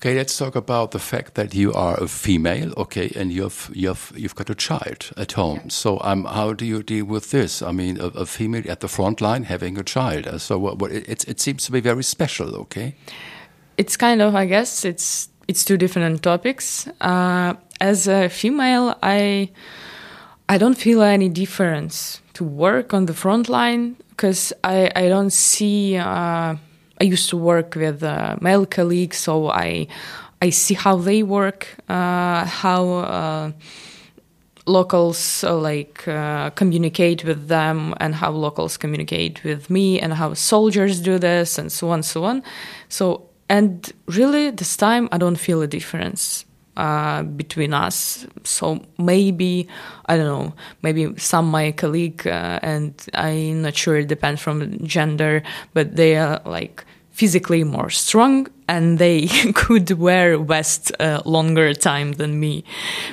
Okay, 0.01 0.15
let's 0.15 0.37
talk 0.37 0.55
about 0.55 0.91
the 0.91 0.99
fact 0.99 1.33
that 1.33 1.53
you 1.53 1.73
are 1.73 2.01
a 2.01 2.07
female, 2.07 2.71
okay, 2.77 3.11
and 3.17 3.33
you've 3.33 3.69
you've 3.73 4.13
you've 4.15 4.33
got 4.33 4.49
a 4.49 4.55
child 4.55 5.11
at 5.17 5.33
home. 5.33 5.59
Yeah. 5.63 5.67
So, 5.67 5.99
um, 5.99 6.23
how 6.23 6.53
do 6.53 6.65
you 6.65 6.81
deal 6.83 7.03
with 7.03 7.31
this? 7.31 7.61
I 7.61 7.73
mean, 7.73 7.99
a, 7.99 8.05
a 8.05 8.25
female 8.25 8.63
at 8.71 8.79
the 8.79 8.87
front 8.87 9.19
line 9.19 9.43
having 9.43 9.77
a 9.77 9.83
child. 9.83 10.25
Uh, 10.25 10.37
so, 10.37 10.57
what, 10.57 10.79
what 10.79 10.93
it, 10.93 11.27
it 11.27 11.41
seems 11.41 11.65
to 11.65 11.73
be 11.73 11.81
very 11.81 12.03
special, 12.03 12.55
okay? 12.55 12.95
It's 13.75 13.97
kind 13.97 14.21
of, 14.21 14.35
I 14.35 14.45
guess, 14.45 14.85
it's 14.85 15.27
it's 15.49 15.65
two 15.65 15.75
different 15.75 16.23
topics. 16.23 16.87
Uh, 17.01 17.55
as 17.81 18.07
a 18.07 18.29
female, 18.29 18.95
I 19.03 19.49
I 20.47 20.57
don't 20.57 20.77
feel 20.77 21.01
any 21.01 21.27
difference 21.27 22.21
to 22.35 22.45
work 22.45 22.93
on 22.93 23.05
the 23.05 23.13
front 23.13 23.49
line 23.49 23.97
because 24.11 24.53
I 24.63 24.89
I 24.95 25.09
don't 25.09 25.33
see. 25.33 25.97
Uh, 25.97 26.55
I 27.01 27.05
used 27.05 27.29
to 27.29 27.37
work 27.37 27.75
with 27.75 28.03
uh, 28.03 28.35
male 28.41 28.65
colleagues, 28.65 29.17
so 29.17 29.49
I 29.49 29.87
I 30.41 30.49
see 30.51 30.73
how 30.73 30.97
they 30.97 31.23
work, 31.23 31.75
uh, 31.89 32.45
how 32.45 32.89
uh, 32.89 33.51
locals 34.65 35.43
uh, 35.43 35.55
like 35.55 36.07
uh, 36.07 36.49
communicate 36.51 37.23
with 37.23 37.47
them, 37.47 37.93
and 37.99 38.15
how 38.15 38.31
locals 38.31 38.77
communicate 38.77 39.43
with 39.43 39.69
me, 39.69 39.99
and 39.99 40.13
how 40.13 40.33
soldiers 40.33 40.99
do 41.01 41.19
this, 41.19 41.57
and 41.57 41.71
so 41.71 41.89
on, 41.89 42.03
so 42.03 42.23
on. 42.25 42.43
So 42.89 43.29
and 43.49 43.91
really, 44.07 44.51
this 44.51 44.77
time 44.77 45.09
I 45.11 45.17
don't 45.17 45.37
feel 45.37 45.61
a 45.61 45.67
difference. 45.67 46.45
Uh, 46.77 47.23
between 47.23 47.73
us. 47.73 48.25
So 48.45 48.79
maybe 48.97 49.67
I 50.05 50.15
don't 50.15 50.27
know. 50.27 50.53
Maybe 50.81 51.13
some 51.17 51.51
my 51.51 51.73
colleague 51.73 52.25
uh, 52.25 52.59
and 52.61 52.93
I'm 53.13 53.63
not 53.63 53.75
sure. 53.75 53.97
It 53.97 54.07
depends 54.07 54.39
from 54.39 54.87
gender, 54.87 55.43
but 55.73 55.97
they 55.97 56.15
are 56.15 56.39
like 56.45 56.85
physically 57.19 57.65
more 57.65 57.89
strong 57.89 58.47
and 58.69 58.97
they 58.97 59.27
could 59.53 59.91
wear 59.91 60.37
vest 60.37 60.91
uh, 60.99 61.21
longer 61.25 61.73
time 61.73 62.13
than 62.13 62.39
me. 62.39 62.63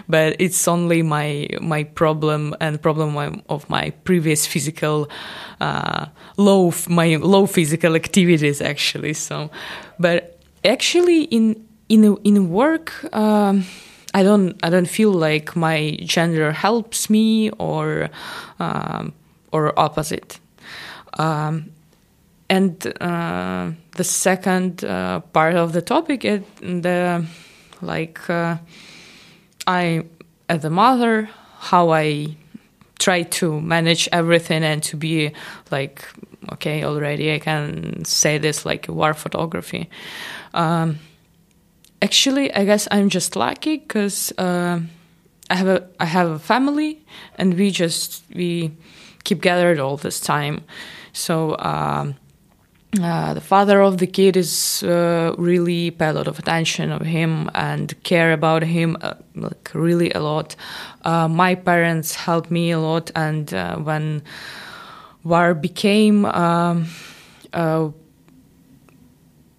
But 0.09 0.37
it's 0.39 0.69
only 0.69 1.03
my 1.03 1.49
my 1.61 1.83
problem 1.85 2.55
and 2.61 2.81
problem 2.81 3.43
of 3.49 3.69
my 3.69 3.91
previous 4.05 4.47
physical 4.47 5.09
uh, 5.61 6.07
low 6.37 6.73
my 6.89 7.17
low 7.17 7.47
physical 7.47 7.97
activities 7.97 8.61
actually. 8.61 9.15
So 9.15 9.51
but 9.99 10.39
actually 10.65 11.23
in 11.25 11.57
in 11.89 12.17
in 12.23 12.51
work 12.51 12.89
um, 13.13 13.65
I 14.15 14.23
don't 14.23 14.55
I 14.63 14.71
don't 14.71 14.89
feel 14.89 15.13
like 15.13 15.57
my 15.57 15.99
gender 16.05 16.53
helps 16.53 17.11
me 17.11 17.51
or 17.59 18.09
um, 18.61 19.13
or 19.51 19.79
opposite. 19.79 20.39
Um, 21.19 21.71
and 22.49 22.87
uh, 23.01 23.73
the 23.97 24.05
second 24.05 24.85
uh, 24.85 25.21
part 25.33 25.55
of 25.55 25.73
the 25.73 25.83
topic 25.83 26.25
is 26.25 26.43
the 26.61 27.27
like 27.81 28.29
uh, 28.31 28.57
I 29.67 30.05
as 30.49 30.65
a 30.65 30.71
mother 30.71 31.29
how 31.59 31.91
I 31.91 32.37
try 32.99 33.23
to 33.23 33.61
manage 33.61 34.09
everything 34.13 34.63
and 34.65 34.83
to 34.85 34.97
be 34.97 35.33
like 35.71 36.05
okay 36.53 36.85
already 36.85 37.35
I 37.35 37.39
can 37.39 38.05
say 38.05 38.39
this 38.39 38.65
like 38.65 38.87
war 38.89 39.15
photography. 39.15 39.89
Um, 40.55 40.99
actually, 42.01 42.53
I 42.55 42.65
guess 42.65 42.89
I'm 42.91 43.09
just 43.09 43.37
lucky 43.37 43.79
because 43.79 44.33
uh, 44.39 44.81
I 45.51 45.55
have 45.55 45.69
a 45.69 45.89
I 46.01 46.05
have 46.05 46.31
a 46.31 46.39
family, 46.39 47.05
and 47.37 47.55
we 47.55 47.71
just 47.71 48.23
we 48.35 48.73
keep 49.25 49.41
gathered 49.41 49.79
all 49.81 49.97
this 49.97 50.21
time. 50.21 50.65
So. 51.13 51.57
Um, 51.59 52.17
uh, 53.03 53.35
the 53.35 53.41
father 53.41 53.81
of 53.81 53.99
the 53.99 54.07
kid 54.07 54.37
is 54.37 54.83
uh, 54.83 55.35
really 55.39 55.91
pay 55.91 56.09
a 56.09 56.13
lot 56.13 56.29
of 56.29 56.39
attention 56.39 56.91
of 56.91 57.03
him 57.03 57.51
and 57.55 58.01
care 58.03 58.33
about 58.33 58.63
him 58.63 58.97
uh, 59.01 59.15
like 59.35 59.71
really 59.75 60.11
a 60.13 60.21
lot. 60.21 60.57
Uh, 61.05 61.29
my 61.29 61.55
parents 61.55 62.15
helped 62.15 62.51
me 62.51 62.71
a 62.71 62.79
lot, 62.79 63.11
and 63.15 63.53
uh, 63.55 63.77
when 63.77 64.23
war 65.25 65.55
became 65.55 66.25
um, 66.27 66.87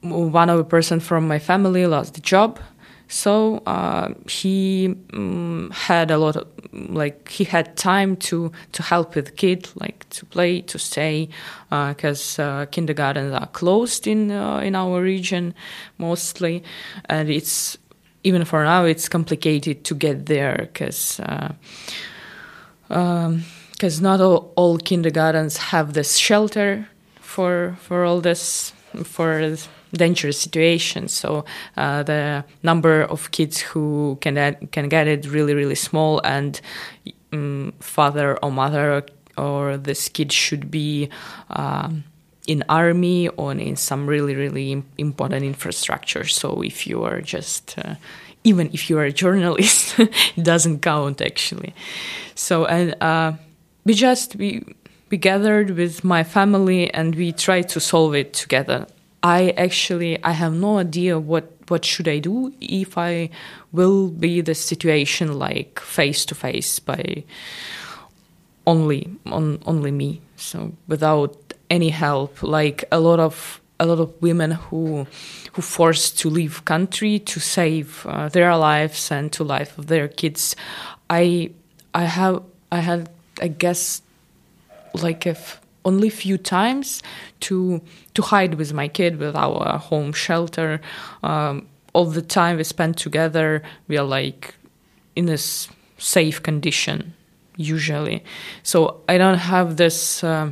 one 0.01 0.49
of 0.49 0.59
a 0.59 0.63
person 0.63 0.99
from 0.99 1.27
my 1.27 1.39
family 1.39 1.85
lost 1.85 2.13
the 2.13 2.21
job 2.21 2.59
so 3.07 3.57
uh, 3.65 4.13
he 4.27 4.95
um, 5.13 5.71
had 5.73 6.11
a 6.11 6.17
lot 6.17 6.35
of 6.35 6.47
like 6.73 7.29
he 7.29 7.45
had 7.45 7.77
time 7.77 8.17
to 8.17 8.51
to 8.73 8.83
help 8.83 9.15
with 9.15 9.37
kid 9.37 9.69
like 9.75 10.07
to 10.09 10.25
play 10.25 10.61
to 10.61 10.77
stay 10.77 11.29
because 11.69 12.37
uh, 12.39 12.43
uh, 12.43 12.65
kindergartens 12.65 13.33
are 13.33 13.47
closed 13.47 14.07
in 14.07 14.31
uh, 14.31 14.59
in 14.59 14.75
our 14.75 15.01
region 15.01 15.53
mostly. 15.97 16.63
And 17.05 17.29
it's 17.29 17.77
even 18.23 18.43
for 18.45 18.63
now 18.63 18.83
it's 18.83 19.07
complicated 19.07 19.83
to 19.85 19.95
get 19.95 20.25
there 20.25 20.57
because 20.57 21.21
because 22.87 23.97
um, 23.97 24.03
not 24.03 24.19
all, 24.19 24.51
all 24.55 24.77
kindergartens 24.77 25.57
have 25.57 25.93
this 25.93 26.17
shelter 26.17 26.89
for 27.21 27.77
for 27.79 28.03
all 28.03 28.19
this 28.19 28.73
for 29.03 29.55
dangerous 29.93 30.39
situations. 30.39 31.13
So 31.13 31.45
uh, 31.75 32.03
the 32.03 32.45
number 32.63 33.03
of 33.03 33.31
kids 33.31 33.59
who 33.59 34.17
can 34.21 34.35
can 34.71 34.89
get 34.89 35.07
it 35.07 35.25
really 35.27 35.53
really 35.53 35.75
small, 35.75 36.21
and 36.23 36.59
um, 37.33 37.73
father 37.79 38.37
or 38.43 38.51
mother 38.51 39.03
or 39.37 39.77
this 39.77 40.09
kid 40.09 40.31
should 40.31 40.71
be. 40.71 41.09
Um, 41.49 42.03
in 42.47 42.63
army 42.69 43.27
or 43.27 43.51
in 43.51 43.75
some 43.75 44.07
really 44.07 44.33
really 44.33 44.81
important 44.97 45.43
infrastructure 45.43 46.23
so 46.23 46.61
if 46.61 46.87
you 46.87 47.03
are 47.03 47.19
just 47.19 47.77
uh, 47.77 47.95
even 48.45 48.69
if 48.71 48.89
you 48.89 48.97
are 48.97 49.03
a 49.03 49.11
journalist 49.11 49.99
it 49.99 50.43
doesn't 50.43 50.79
count 50.79 51.21
actually 51.21 51.75
so 52.35 52.65
and 52.65 52.95
uh, 53.01 53.33
we 53.83 53.93
just 53.93 54.37
we 54.37 54.63
we 55.09 55.17
gathered 55.17 55.71
with 55.71 56.03
my 56.03 56.23
family 56.23 56.93
and 56.93 57.15
we 57.15 57.31
tried 57.31 57.67
to 57.69 57.79
solve 57.79 58.15
it 58.15 58.33
together 58.33 58.87
I 59.27 59.49
actually 59.57 60.23
I 60.23 60.31
have 60.31 60.53
no 60.53 60.77
idea 60.77 61.19
what 61.19 61.51
what 61.67 61.83
should 61.83 62.07
I 62.07 62.19
do 62.19 62.53
if 62.61 62.97
I 62.97 63.29
will 63.73 64.07
be 64.07 64.39
the 64.39 64.55
situation 64.55 65.37
like 65.37 65.81
face 65.81 66.25
to 66.27 66.35
face 66.35 66.79
by 66.79 67.25
only 68.65 69.09
on 69.25 69.59
only 69.65 69.91
me. 69.91 70.21
So 70.37 70.71
without 70.87 71.35
any 71.69 71.89
help 71.89 72.41
like 72.41 72.85
a 72.89 72.99
lot 72.99 73.19
of 73.19 73.59
a 73.81 73.85
lot 73.85 73.99
of 73.99 74.09
women 74.21 74.51
who 74.51 75.05
who 75.53 75.61
forced 75.61 76.17
to 76.19 76.29
leave 76.29 76.63
country 76.63 77.19
to 77.19 77.41
save 77.41 78.05
uh, 78.05 78.29
their 78.29 78.55
lives 78.55 79.11
and 79.11 79.29
to 79.33 79.43
life 79.43 79.77
of 79.77 79.87
their 79.87 80.07
kids. 80.07 80.55
I 81.09 81.51
i 81.93 82.05
have 82.05 82.43
i 82.71 82.79
had 82.79 83.09
i 83.41 83.47
guess 83.47 84.01
like 84.93 85.27
if 85.27 85.59
only 85.85 86.09
few 86.09 86.37
times 86.37 87.01
to 87.41 87.81
to 88.13 88.21
hide 88.21 88.55
with 88.55 88.73
my 88.73 88.87
kid 88.87 89.17
with 89.17 89.35
our 89.35 89.77
home 89.77 90.13
shelter. 90.13 90.81
Um, 91.23 91.67
all 91.93 92.05
the 92.05 92.21
time 92.21 92.57
we 92.57 92.63
spend 92.63 92.97
together, 92.97 93.63
we 93.87 93.97
are 93.97 94.03
like 94.03 94.55
in 95.15 95.29
a 95.29 95.37
safe 95.97 96.43
condition 96.43 97.13
usually. 97.57 98.23
So 98.63 99.01
I 99.09 99.17
don't 99.17 99.39
have 99.39 99.77
this 99.77 100.23
uh, 100.23 100.51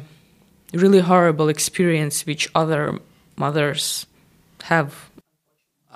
really 0.73 0.99
horrible 0.99 1.49
experience 1.49 2.25
which 2.25 2.49
other 2.55 2.99
mothers 3.37 4.07
have 4.63 5.09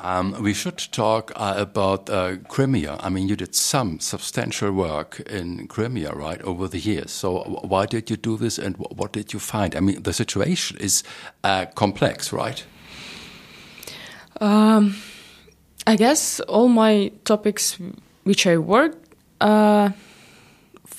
um, 0.02 0.36
we 0.42 0.54
should 0.54 0.78
talk 0.92 1.32
uh, 1.36 1.56
about 1.58 2.10
uh, 2.10 2.38
Crimea. 2.48 2.98
I 3.00 3.10
mean, 3.10 3.28
you 3.28 3.36
did 3.36 3.56
some 3.56 4.00
substantial 4.00 4.72
work 4.72 5.20
in 5.22 5.68
Crimea, 5.68 6.14
right, 6.14 6.42
over 6.44 6.68
the 6.68 6.80
years. 6.80 7.12
So, 7.12 7.40
why 7.64 7.86
did 7.86 8.10
you 8.10 8.18
do 8.18 8.38
this, 8.38 8.58
and 8.58 8.78
what 8.78 9.14
did 9.14 9.34
you 9.34 9.40
find? 9.40 9.76
I 9.76 9.80
mean, 9.80 10.04
the 10.04 10.14
situation 10.14 10.78
is 10.78 11.04
uh, 11.44 11.66
complex, 11.76 12.32
right? 12.32 12.64
Um, 14.42 14.96
I 15.86 15.96
guess 15.96 16.40
all 16.42 16.70
my 16.70 17.12
topics 17.26 17.78
which 18.24 18.46
I 18.48 18.58
worked 18.58 19.16
uh, 19.42 19.90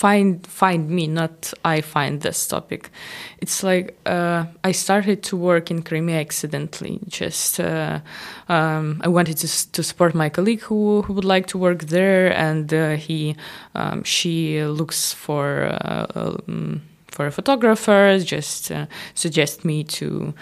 find 0.00 0.46
find 0.46 0.88
me, 0.88 1.06
not 1.06 1.52
I 1.62 1.82
find 1.82 2.22
this 2.22 2.46
topic. 2.46 2.90
It's 3.38 3.62
like 3.62 3.94
uh, 4.06 4.46
I 4.64 4.72
started 4.72 5.22
to 5.24 5.36
work 5.36 5.70
in 5.70 5.82
Crimea 5.82 6.20
accidentally. 6.20 7.00
Just 7.06 7.60
uh, 7.60 8.00
um, 8.48 9.02
I 9.04 9.08
wanted 9.08 9.36
to 9.38 9.48
to 9.72 9.82
support 9.82 10.14
my 10.14 10.30
colleague 10.30 10.62
who 10.62 11.02
who 11.02 11.12
would 11.12 11.26
like 11.26 11.46
to 11.48 11.58
work 11.58 11.84
there, 11.84 12.32
and 12.32 12.72
uh, 12.72 12.96
he 12.96 13.36
um, 13.74 14.02
she 14.04 14.64
looks 14.64 15.12
for. 15.12 15.68
Uh, 15.84 16.06
um, 16.14 16.82
for 17.12 17.26
a 17.26 17.32
photographer, 17.32 18.18
just 18.24 18.70
uh, 18.70 18.86
suggest 19.14 19.64
me 19.64 19.82
to 19.82 20.32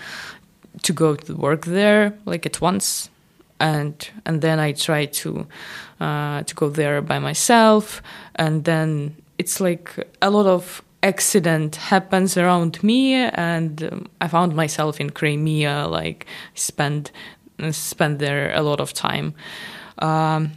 to 0.82 0.92
go 0.92 1.16
to 1.16 1.34
work 1.34 1.64
there 1.64 2.12
like 2.26 2.44
at 2.46 2.60
once 2.60 3.08
and 3.58 4.10
and 4.26 4.42
then 4.42 4.60
I 4.60 4.72
try 4.72 5.06
to 5.06 5.46
uh, 5.98 6.42
to 6.42 6.54
go 6.54 6.68
there 6.68 7.00
by 7.02 7.18
myself, 7.18 8.02
and 8.36 8.64
then 8.64 9.16
it's 9.38 9.60
like 9.60 9.94
a 10.20 10.30
lot 10.30 10.46
of 10.46 10.82
accident 11.02 11.76
happens 11.76 12.36
around 12.36 12.82
me 12.82 13.14
and 13.14 13.84
um, 13.84 14.06
i 14.20 14.26
found 14.26 14.56
myself 14.56 15.00
in 15.00 15.10
crimea 15.10 15.86
like 15.86 16.26
spend 16.54 17.12
spend 17.70 18.18
there 18.18 18.54
a 18.54 18.62
lot 18.62 18.80
of 18.80 18.92
time. 18.92 19.34
Um, 19.98 20.52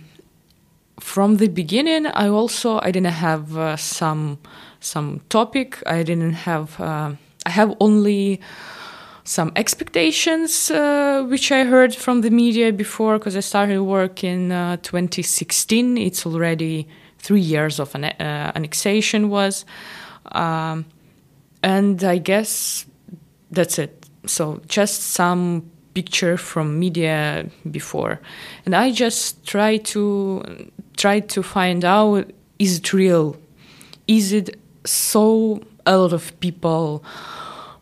from 1.00 1.38
the 1.38 1.48
beginning 1.48 2.06
i 2.06 2.28
also 2.28 2.80
i 2.84 2.92
didn't 2.92 3.14
have 3.14 3.58
uh, 3.58 3.76
some 3.76 4.38
some 4.80 5.20
topic. 5.30 5.82
I 5.86 6.04
didn't 6.04 6.34
have 6.34 6.80
uh, 6.80 7.14
i 7.46 7.50
have 7.50 7.76
only 7.80 8.40
some 9.24 9.52
expectations 9.56 10.70
uh, 10.70 11.26
which 11.28 11.52
i 11.52 11.64
heard 11.64 11.96
from 11.96 12.22
the 12.22 12.30
media 12.30 12.72
before 12.72 13.18
because 13.18 13.36
i 13.36 13.40
started 13.40 13.82
work 13.82 14.24
in 14.24 14.52
uh, 14.52 14.78
2016 14.78 15.98
it's 15.98 16.26
already 16.26 16.88
three 17.22 17.42
years 17.42 17.80
of 17.80 17.94
an, 17.96 18.06
uh, 18.06 18.52
annexation 18.56 19.30
was. 19.30 19.66
Um, 20.32 20.86
and 21.64 22.04
I 22.04 22.18
guess 22.18 22.86
that's 23.52 23.78
it. 23.80 24.06
So 24.26 24.62
just 24.68 25.02
some 25.02 25.70
picture 25.94 26.38
from 26.38 26.80
media 26.80 27.50
before, 27.70 28.20
and 28.66 28.76
I 28.76 28.92
just 28.92 29.46
try 29.46 29.78
to 29.78 30.72
try 30.98 31.20
to 31.20 31.44
find 31.44 31.84
out 31.84 32.32
is 32.60 32.78
it 32.78 32.94
real? 32.94 33.36
Is 34.08 34.34
it 34.34 34.60
so 34.86 35.62
a 35.86 35.98
lot 35.98 36.14
of 36.14 36.40
people 36.40 37.04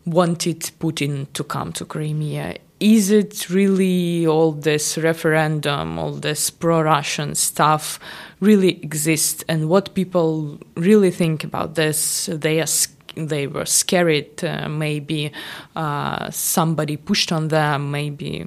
wanted 0.06 0.60
Putin 0.80 1.26
to 1.34 1.44
come 1.44 1.72
to 1.74 1.84
Crimea? 1.84 2.56
Is 2.80 3.10
it 3.10 3.50
really 3.50 4.26
all 4.26 4.52
this 4.52 4.96
referendum, 4.96 5.98
all 5.98 6.12
this 6.12 6.50
pro 6.50 6.80
Russian 6.80 7.34
stuff 7.34 8.00
really 8.40 8.82
exist 8.82 9.44
and 9.48 9.68
what 9.68 9.94
people 9.94 10.58
really 10.74 11.10
think 11.10 11.44
about 11.44 11.74
this. 11.74 12.26
They 12.32 12.60
are 12.60 12.66
they 13.14 13.46
were 13.46 13.66
scared. 13.66 14.42
Uh, 14.42 14.68
maybe 14.68 15.32
uh, 15.76 16.30
somebody 16.30 16.96
pushed 16.96 17.32
on 17.32 17.48
them. 17.48 17.90
Maybe 17.90 18.46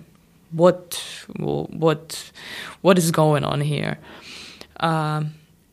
what 0.52 1.04
what 1.38 2.32
what 2.82 2.98
is 2.98 3.12
going 3.12 3.44
on 3.44 3.62
here? 3.62 3.98
Uh, 4.80 5.24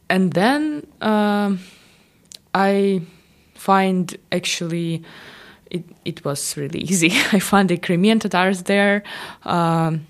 and 0.09 0.33
then 0.33 0.87
um, 1.01 1.61
I 2.55 3.03
find 3.55 4.17
actually 4.33 5.03
it 5.71 5.85
it 6.05 6.25
was 6.25 6.57
really 6.57 6.81
easy. 6.81 7.11
I 7.33 7.39
found 7.39 7.69
the 7.69 7.77
Crimean 7.77 8.19
Tatars 8.19 8.63
there. 8.65 9.03
Um, 9.45 10.07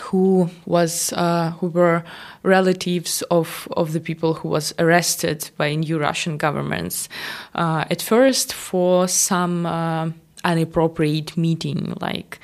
who 0.00 0.48
was 0.66 1.12
uh, 1.12 1.50
who 1.60 1.68
were 1.68 2.02
relatives 2.42 3.22
of 3.30 3.68
of 3.76 3.92
the 3.92 4.00
people 4.00 4.34
who 4.34 4.48
was 4.48 4.74
arrested 4.78 5.50
by 5.56 5.74
new 5.74 5.98
Russian 5.98 6.36
governments. 6.36 7.08
Uh, 7.54 7.84
at 7.90 8.00
first, 8.02 8.54
for 8.54 9.08
some 9.08 9.66
uh, 9.66 10.10
inappropriate 10.44 11.36
meeting, 11.36 11.94
like 12.00 12.38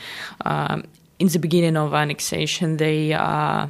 um, 0.44 0.84
in 1.18 1.28
the 1.28 1.38
beginning 1.38 1.76
of 1.76 1.94
annexation, 1.94 2.76
they 2.76 3.12
uh, 3.12 3.68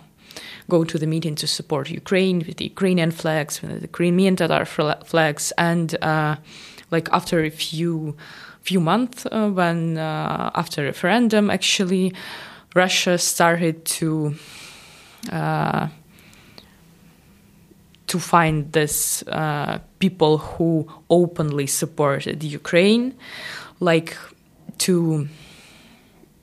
go 0.68 0.84
to 0.84 0.98
the 0.98 1.06
meeting 1.06 1.34
to 1.36 1.46
support 1.46 1.90
Ukraine 1.90 2.38
with 2.38 2.56
the 2.56 2.64
Ukrainian 2.64 3.10
flags, 3.10 3.62
with 3.62 3.80
the 3.80 3.88
Crimean 3.88 4.36
Tatar 4.36 4.64
flags, 4.64 5.52
and 5.58 5.96
uh, 6.02 6.36
like 6.90 7.08
after 7.12 7.44
a 7.44 7.50
few 7.50 8.16
few 8.68 8.80
months, 8.80 9.26
uh, 9.26 9.48
when 9.58 9.98
after 9.98 10.82
referendum, 10.82 11.50
actually. 11.50 12.12
Russia 12.76 13.16
started 13.16 13.86
to 13.86 14.34
uh, 15.32 15.88
to 18.06 18.18
find 18.20 18.70
this 18.72 19.22
uh, 19.26 19.80
people 19.98 20.38
who 20.38 20.86
openly 21.10 21.66
supported 21.66 22.44
Ukraine, 22.44 23.14
like 23.80 24.16
to 24.78 25.26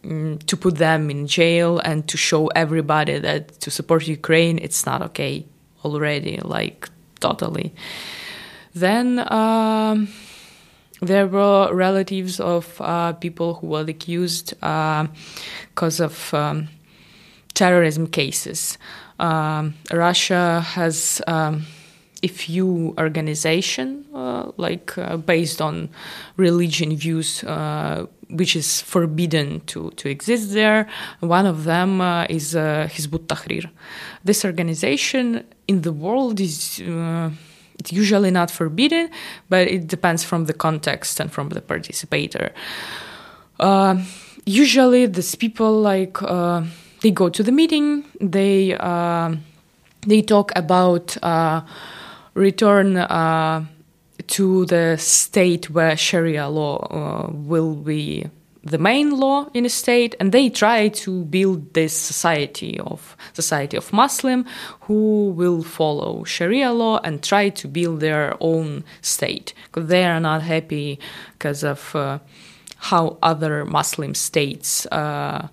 mm, 0.04 0.46
to 0.46 0.58
put 0.58 0.76
them 0.78 1.10
in 1.10 1.28
jail 1.28 1.80
and 1.80 2.08
to 2.10 2.18
show 2.18 2.48
everybody 2.48 3.20
that 3.20 3.60
to 3.62 3.70
support 3.72 4.08
Ukraine 4.08 4.58
it's 4.58 4.86
not 4.86 5.02
okay 5.02 5.46
already, 5.86 6.40
like 6.44 6.90
totally. 7.20 7.74
Then 8.74 9.20
um, 9.32 10.10
there 11.04 11.28
were 11.28 11.74
relatives 11.74 12.39
of 12.39 12.80
uh, 12.82 13.13
people 13.13 13.56
who 13.56 13.68
were 13.68 13.86
accused 13.88 14.54
because 14.60 16.02
uh, 16.02 16.06
of 16.06 16.34
um, 16.34 16.70
terrorism 17.54 18.08
cases. 18.08 18.78
Um, 19.20 19.76
Russia 19.92 20.62
has 20.62 21.22
um, 21.28 21.66
a 22.24 22.28
few 22.28 22.96
organization 22.98 24.06
uh, 24.13 24.52
like 24.58 24.98
uh, 24.98 25.18
based 25.18 25.62
on 25.62 25.89
religion 26.38 26.96
views 26.96 27.44
uh, 27.44 28.06
which 28.30 28.56
is 28.56 28.82
forbidden 28.82 29.60
to, 29.68 29.92
to 29.92 30.10
exist 30.10 30.54
there. 30.54 30.88
One 31.20 31.46
of 31.46 31.66
them 31.66 32.02
uh, 32.02 32.26
is 32.30 32.56
uh, 32.56 32.88
Hizb 32.89 33.13
ut-Tahrir. 33.16 33.70
This 34.24 34.44
organization 34.44 35.46
in 35.68 35.82
the 35.82 35.92
world 35.92 36.39
is 36.39 36.82
uh, 36.82 37.30
it's 37.84 37.91
usually 37.91 38.32
not 38.32 38.50
forbidden, 38.50 39.10
but 39.50 39.67
it 39.67 39.88
depends 39.88 40.24
from 40.24 40.46
the 40.46 40.54
context 40.54 41.19
and 41.19 41.30
from 41.30 41.50
the 41.50 41.62
participator. 41.62 42.54
usually, 44.46 45.06
these 45.06 45.36
people 45.36 45.82
like 45.82 46.17
they 47.04 47.12
go 47.12 47.30
to 47.30 47.43
the 47.43 47.52
meeting, 47.52 48.06
they 48.22 48.76
uh, 48.80 49.36
they 50.08 50.22
talk 50.22 50.52
about 50.56 51.17
uh, 51.22 51.62
return 52.34 52.98
uh, 52.98 53.65
to 54.28 54.65
the 54.65 54.98
state 54.98 55.69
where 55.69 55.96
Sharia 55.98 56.48
law 56.48 56.78
uh, 56.89 57.32
will 57.32 57.76
be 57.76 58.26
the 58.63 58.78
main 58.78 59.12
law 59.12 59.49
in 59.54 59.65
a 59.65 59.69
state, 59.69 60.15
and 60.19 60.32
they 60.32 60.49
try 60.49 60.88
to 60.88 61.26
build 61.26 61.73
this 61.73 61.95
society 61.95 62.80
of 62.80 63.17
society 63.34 63.76
of 63.76 63.91
Muslim 63.91 64.45
who 64.82 65.32
will 65.36 65.63
follow 65.63 66.23
Sharia 66.23 66.71
law 66.71 66.99
and 67.04 67.21
try 67.21 67.49
to 67.49 67.67
build 67.67 67.99
their 67.99 68.36
own 68.39 68.86
state 69.02 69.54
because 69.65 69.89
they 69.89 70.06
are 70.06 70.19
not 70.19 70.41
happy 70.41 70.97
because 71.34 71.63
of 71.63 71.93
uh, 71.95 72.19
how 72.78 73.17
other 73.21 73.65
Muslim 73.65 74.15
states 74.15 74.86
uh, 74.88 75.49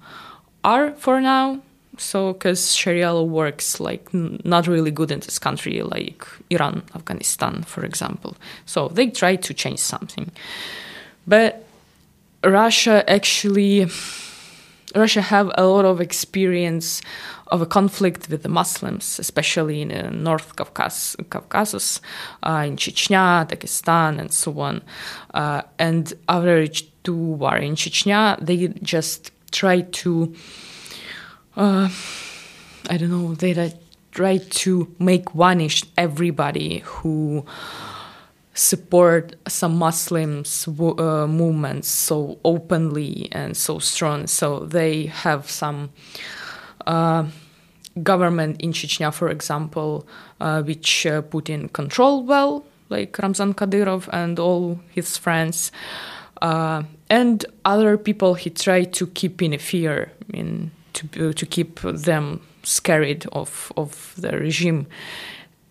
are 0.63 0.93
for 0.93 1.21
now. 1.21 1.61
So, 1.99 2.33
because 2.33 2.75
Sharia 2.75 3.13
law 3.13 3.25
works 3.25 3.81
like 3.81 4.09
not 4.15 4.69
really 4.69 4.93
good 4.93 5.11
in 5.11 5.21
this 5.21 5.39
country, 5.39 5.83
like 5.83 6.25
Iran, 6.49 6.83
Afghanistan, 6.95 7.63
for 7.65 7.85
example. 7.85 8.37
So 8.67 8.89
they 8.89 9.11
try 9.11 9.37
to 9.37 9.53
change 9.53 9.81
something, 9.81 10.31
but 11.27 11.67
Russia 12.45 13.09
actually, 13.09 13.87
Russia 14.95 15.21
have 15.21 15.51
a 15.55 15.67
lot 15.67 15.85
of 15.85 16.01
experience 16.01 17.03
of 17.49 17.61
a 17.61 17.67
conflict 17.67 18.29
with 18.29 18.43
the 18.43 18.49
Muslims, 18.49 19.19
especially 19.19 19.83
in 19.83 19.93
uh, 19.93 20.11
North 20.11 20.57
Caucasus, 20.57 21.17
Caucasus 21.31 22.01
uh, 22.45 22.65
in 22.67 22.77
Chechnya, 22.77 23.47
Dagestan, 23.49 24.19
and 24.21 24.33
so 24.33 24.59
on. 24.61 24.83
Uh, 25.35 25.63
and 25.79 26.13
after 26.29 26.67
two 27.03 27.15
war 27.15 27.57
in 27.57 27.75
Chechnya, 27.75 28.39
they 28.45 28.69
just 28.83 29.33
try 29.51 29.81
to 29.81 30.35
uh, 31.57 31.89
I 32.89 32.97
don't 32.97 33.11
know, 33.11 33.35
they 33.35 33.73
try 34.13 34.39
to 34.39 34.95
make 34.99 35.31
vanish 35.33 35.85
everybody 35.97 36.79
who 36.85 37.45
support 38.55 39.37
some 39.49 39.79
Muslims 39.79 40.69
uh, 40.69 41.27
movements 41.27 41.89
so 41.89 42.39
openly 42.45 43.29
and 43.33 43.57
so 43.57 43.79
strong. 43.79 44.27
So 44.27 44.61
they 44.61 45.07
have 45.07 45.51
some 45.51 45.91
uh, 46.87 47.27
government 48.03 48.61
in 48.61 48.73
Chechnya, 48.73 49.13
for 49.13 49.29
example, 49.29 50.07
uh, 50.41 50.63
which 50.63 51.07
uh, 51.07 51.23
Putin 51.23 51.73
control 51.73 52.25
well, 52.25 52.65
like 52.89 53.17
Ramzan 53.19 53.55
Kadyrov 53.55 54.09
and 54.13 54.39
all 54.39 54.81
his 54.91 55.17
friends. 55.17 55.73
Uh, 56.43 56.83
and 57.09 57.45
other 57.65 57.99
people 57.99 58.35
he 58.35 58.51
tried 58.51 58.93
to 58.95 59.07
keep 59.09 59.43
in 59.43 59.59
fear. 59.59 60.13
in 60.33 60.71
to 60.93 61.33
to 61.33 61.47
keep 61.47 61.81
them 61.81 62.41
scared 62.63 63.27
of 63.33 63.73
of 63.77 64.15
the 64.19 64.39
regime, 64.39 64.87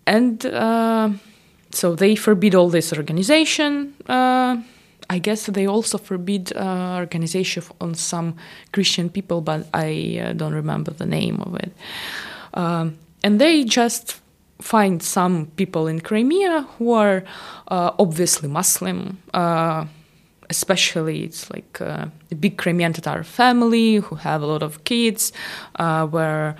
and 0.05 0.45
uh, 0.45 1.09
so 1.71 1.95
they 1.95 2.15
forbid 2.15 2.55
all 2.55 2.69
this 2.69 2.93
organization. 2.93 3.93
Uh, 4.07 4.57
I 5.09 5.19
guess 5.19 5.47
they 5.47 5.65
also 5.65 5.97
forbid 5.97 6.55
uh, 6.55 6.97
organization 6.97 7.63
on 7.81 7.95
some 7.95 8.35
Christian 8.71 9.09
people, 9.09 9.41
but 9.41 9.67
I 9.73 10.21
uh, 10.23 10.33
don't 10.33 10.53
remember 10.53 10.91
the 10.91 11.05
name 11.05 11.41
of 11.41 11.55
it. 11.55 11.71
Um, 12.53 12.97
and 13.23 13.41
they 13.41 13.63
just 13.63 14.19
find 14.61 15.01
some 15.01 15.47
people 15.55 15.87
in 15.87 16.01
Crimea 16.01 16.67
who 16.77 16.91
are 16.91 17.23
uh, 17.69 17.91
obviously 17.97 18.49
Muslim 18.49 19.17
uh, 19.33 19.85
especially 20.49 21.23
it's 21.23 21.49
like 21.51 21.79
uh, 21.81 22.07
a 22.31 22.35
big 22.35 22.57
Crimean 22.57 22.93
Tatar 22.93 23.23
family 23.23 23.97
who 23.97 24.15
have 24.15 24.41
a 24.41 24.45
lot 24.45 24.63
of 24.63 24.83
kids, 24.83 25.31
uh, 25.75 26.05
where 26.07 26.55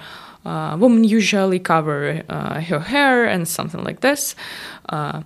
uh, 0.46 0.78
women 0.80 1.04
usually 1.04 1.60
cover 1.60 2.24
uh, 2.30 2.62
her 2.62 2.80
hair 2.80 3.26
and 3.26 3.48
something 3.48 3.84
like 3.84 4.02
this, 4.02 4.36
uh, 4.90 5.22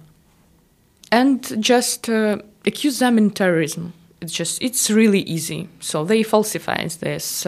and 1.12 1.56
just 1.64 2.10
uh, 2.10 2.38
accuse 2.66 3.00
them 3.00 3.18
in 3.18 3.32
terrorism. 3.32 3.94
It's 4.22 4.34
just 4.34 4.62
it's 4.62 4.90
really 4.90 5.22
easy. 5.22 5.68
So 5.80 6.06
they 6.06 6.24
falsify 6.24 6.88
these 6.88 7.46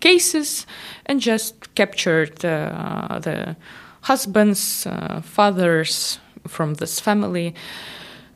cases 0.00 0.66
and 1.06 1.20
just 1.20 1.74
captured 1.74 2.36
the 2.36 3.56
husbands, 4.02 4.86
fathers 5.22 6.18
from 6.46 6.74
this 6.74 7.00
family, 7.00 7.54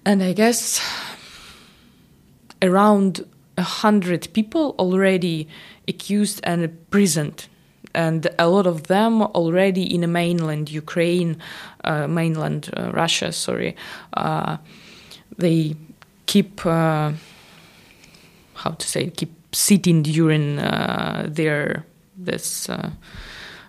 and 0.05 0.23
I 0.23 0.33
guess 0.33 0.81
around 2.63 3.25
a 3.59 3.63
hundred 3.63 4.33
people 4.33 4.75
already 4.79 5.49
accused 5.87 6.41
and 6.45 6.63
imprisoned, 6.65 7.49
and 7.99 8.29
a 8.39 8.47
lot 8.49 8.67
of 8.67 8.85
them 8.85 9.23
already 9.23 9.83
in 9.93 10.03
the 10.03 10.07
mainland 10.07 10.71
Ukraine, 10.71 11.37
uh, 11.83 12.07
mainland 12.07 12.71
uh, 12.77 12.93
Russia. 12.93 13.33
Sorry, 13.33 13.75
uh, 14.15 14.59
they 15.37 15.75
keep 16.27 16.65
uh, 16.65 17.11
how 18.55 18.71
to 18.71 18.87
say 18.87 19.11
keep 19.11 19.35
sitting 19.53 20.05
during 20.05 20.61
uh, 20.61 21.27
their 21.29 21.85
this 22.17 22.71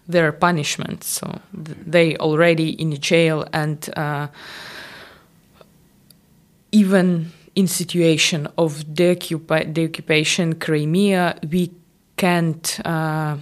their 0.07 0.31
punishment. 0.31 1.03
So 1.03 1.25
th- 1.65 1.77
they 1.95 2.15
already 2.17 2.69
in 2.83 2.91
jail 3.01 3.47
and 3.51 3.79
even 6.71 7.31
in 7.55 7.67
situation 7.67 8.47
of 8.57 8.95
the 8.95 9.11
occupation 9.89 10.53
Crimea, 10.55 11.39
we 11.51 11.71
can't 12.15 12.79
uh, 12.85 13.37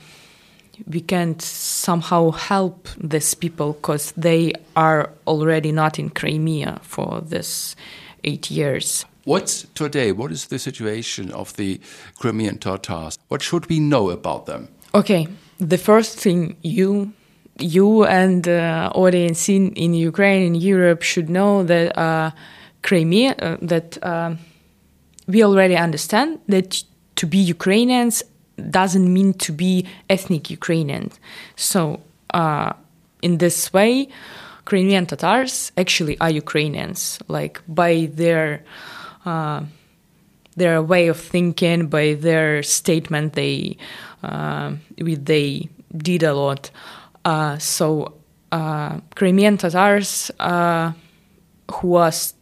we 0.86 1.02
can't 1.02 1.42
somehow 1.42 2.32
help 2.32 2.88
these 2.98 3.34
people 3.34 3.74
because 3.74 4.12
they 4.18 4.54
are 4.76 5.10
already 5.26 5.72
not 5.72 5.98
in 6.00 6.10
Crimea 6.10 6.80
for 6.84 7.22
this 7.22 7.76
eight 8.24 8.52
years. 8.52 9.06
What's 9.26 9.66
today? 9.74 10.12
What 10.12 10.32
is 10.32 10.48
the 10.48 10.60
situation 10.60 11.32
of 11.32 11.56
the 11.56 11.82
Crimean 12.20 12.60
Tatars? 12.60 13.18
What 13.28 13.42
should 13.42 13.68
we 13.68 13.80
know 13.80 14.10
about 14.10 14.46
them? 14.46 14.70
Okay, 14.94 15.28
the 15.58 15.78
first 15.78 16.20
thing 16.20 16.56
you 16.62 17.14
you 17.60 18.06
and 18.06 18.48
uh, 18.48 18.92
audience 18.94 19.50
in, 19.50 19.72
in 19.74 19.94
Ukraine 19.94 20.44
in 20.46 20.56
Europe 20.56 21.02
should 21.02 21.30
know 21.30 21.64
that. 21.64 21.98
Uh, 21.98 22.32
Crimea 22.88 23.36
uh, 23.40 23.58
that 23.62 23.98
uh, 24.02 24.36
we 25.28 25.44
already 25.44 25.76
understand 25.76 26.40
that 26.48 26.84
to 27.16 27.28
be 27.28 27.38
Ukrainians 27.38 28.24
doesn't 28.70 29.12
mean 29.12 29.34
to 29.34 29.52
be 29.52 29.86
ethnic 30.10 30.50
Ukrainians. 30.50 31.20
So, 31.56 32.02
uh, 32.34 32.74
in 33.22 33.38
this 33.38 33.72
way, 33.74 34.10
Crimean 34.66 35.06
Tatars 35.06 35.72
actually 35.78 36.20
are 36.20 36.30
Ukrainians, 36.30 37.20
like 37.28 37.62
by 37.68 38.10
their 38.12 38.64
uh, 39.26 39.64
their 40.56 40.82
way 40.82 41.08
of 41.08 41.20
thinking, 41.20 41.88
by 41.88 42.16
their 42.16 42.64
statement, 42.64 43.34
they 43.34 43.78
uh, 44.24 44.74
they 44.98 45.70
did 45.96 46.24
a 46.24 46.34
lot. 46.34 46.72
Uh, 47.24 47.58
so, 47.60 48.14
Crimean 49.16 49.58
Tatars 49.58 50.32
who 51.72 51.88
was 51.88 52.34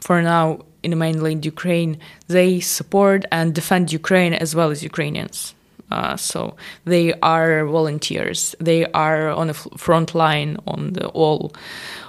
for 0.00 0.20
now 0.22 0.60
in 0.86 0.96
mainland 0.98 1.44
Ukraine, 1.44 1.98
they 2.28 2.60
support 2.60 3.20
and 3.32 3.54
defend 3.54 3.92
Ukraine 3.92 4.34
as 4.44 4.54
well 4.54 4.70
as 4.70 4.82
Ukrainians. 4.82 5.54
Uh, 5.90 6.16
so 6.16 6.56
they 6.84 7.06
are 7.34 7.64
volunteers. 7.66 8.54
They 8.60 8.86
are 9.06 9.30
on 9.40 9.46
the 9.48 9.54
front 9.86 10.14
line 10.14 10.52
on 10.66 10.80
the 10.96 11.06
all 11.08 11.54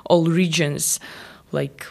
all 0.09 0.25
regions, 0.43 0.99
like 1.51 1.85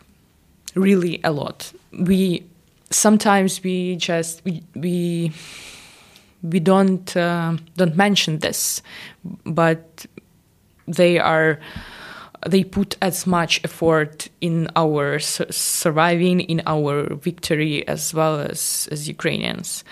really 0.74 1.14
a 1.24 1.32
lot. 1.40 1.72
We 2.10 2.44
sometimes 2.90 3.62
we 3.66 3.96
just 3.96 4.44
we 4.44 4.62
we, 4.74 5.32
we 6.52 6.58
don't 6.60 7.08
uh, 7.16 7.56
don't 7.76 7.96
mention 7.96 8.38
this, 8.38 8.82
but 9.44 10.06
they 10.98 11.18
are 11.18 11.58
they 12.48 12.64
put 12.64 12.96
as 13.00 13.26
much 13.26 13.60
effort 13.64 14.28
in 14.40 14.68
our 14.76 15.18
su- 15.18 15.46
surviving, 15.50 16.40
in 16.40 16.62
our 16.66 17.14
victory, 17.14 17.86
as 17.88 18.14
well 18.14 18.40
as 18.40 18.88
as 18.90 19.08
Ukrainians. 19.08 19.84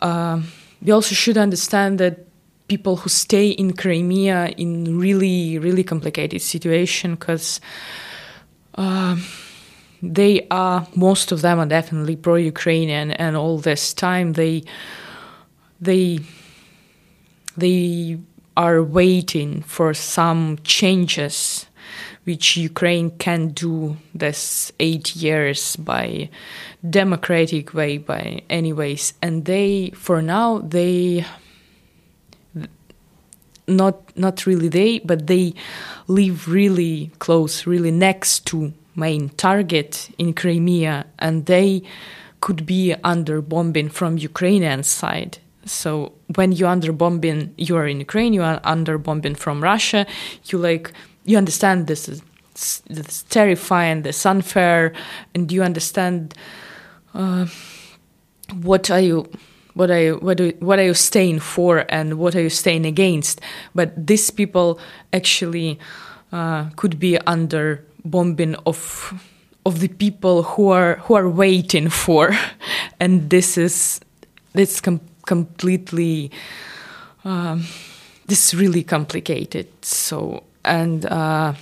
Uh, 0.00 0.40
we 0.82 0.92
also 0.92 1.14
should 1.14 1.38
understand 1.38 1.98
that 1.98 2.26
people 2.68 2.96
who 2.96 3.08
stay 3.08 3.48
in 3.48 3.72
Crimea 3.74 4.54
in 4.56 4.98
really 4.98 5.58
really 5.58 5.84
complicated 5.84 6.42
situation 6.42 7.14
because. 7.14 7.60
Uh, 8.74 9.16
they 10.02 10.44
are 10.50 10.84
most 10.96 11.30
of 11.30 11.42
them 11.42 11.60
are 11.60 11.66
definitely 11.66 12.16
pro-Ukrainian, 12.16 13.12
and 13.12 13.36
all 13.36 13.58
this 13.58 13.94
time 13.94 14.32
they 14.32 14.64
they 15.80 16.18
they 17.56 18.18
are 18.56 18.82
waiting 18.82 19.62
for 19.62 19.94
some 19.94 20.58
changes 20.64 21.66
which 22.24 22.56
Ukraine 22.56 23.10
can 23.18 23.48
do 23.48 23.96
this 24.14 24.72
eight 24.78 25.16
years 25.16 25.76
by 25.76 26.28
democratic 26.88 27.74
way 27.74 27.98
by 27.98 28.42
anyways 28.48 29.14
and 29.20 29.44
they 29.44 29.90
for 29.94 30.22
now 30.22 30.58
they 30.58 31.24
not 33.66 34.16
not 34.16 34.46
really 34.46 34.68
they 34.68 34.98
but 35.00 35.26
they 35.26 35.54
live 36.06 36.48
really 36.48 37.10
close 37.18 37.66
really 37.66 37.90
next 37.90 38.46
to 38.46 38.72
main 38.94 39.28
target 39.30 40.10
in 40.18 40.34
Crimea 40.34 41.06
and 41.18 41.46
they 41.46 41.82
could 42.40 42.66
be 42.66 42.94
under 43.04 43.40
bombing 43.40 43.88
from 43.88 44.18
Ukrainian 44.18 44.82
side. 44.82 45.38
So 45.64 46.12
when 46.34 46.50
you're 46.52 46.68
under 46.68 46.92
bombing 46.92 47.54
you 47.56 47.76
are 47.76 47.86
in 47.86 48.00
Ukraine 48.00 48.32
you 48.32 48.42
are 48.42 48.60
under 48.64 48.98
bombing 48.98 49.36
from 49.36 49.62
Russia 49.62 50.06
you 50.46 50.58
like 50.58 50.92
you 51.24 51.38
understand 51.38 51.86
this 51.86 52.08
is 52.08 52.22
this 52.88 53.22
terrifying, 53.24 54.02
this 54.02 54.26
unfair, 54.26 54.92
and 55.34 55.50
you 55.50 55.62
understand 55.62 56.34
uh, 57.14 57.46
what 58.60 58.90
are 58.90 59.00
you, 59.00 59.30
what 59.74 59.90
are 59.90 60.00
you, 60.00 60.16
what, 60.16 60.40
what 60.60 60.78
are 60.78 60.84
you 60.84 60.94
staying 60.94 61.40
for, 61.40 61.84
and 61.88 62.18
what 62.18 62.34
are 62.34 62.42
you 62.42 62.50
staying 62.50 62.84
against. 62.84 63.40
But 63.74 64.06
these 64.06 64.30
people 64.30 64.78
actually 65.12 65.78
uh, 66.32 66.70
could 66.76 66.98
be 66.98 67.18
under 67.26 67.84
bombing 68.04 68.56
of 68.66 69.14
of 69.64 69.78
the 69.78 69.88
people 69.88 70.42
who 70.42 70.68
are 70.70 70.96
who 70.96 71.14
are 71.14 71.28
waiting 71.28 71.88
for, 71.88 72.36
and 73.00 73.30
this 73.30 73.56
is 73.56 74.00
this 74.52 74.80
com- 74.80 75.00
completely. 75.26 76.30
Um, 77.24 77.64
this 78.26 78.48
is 78.48 78.60
really 78.60 78.82
complicated. 78.82 79.68
So 79.84 80.44
and 80.64 81.04
uh, 81.06 81.54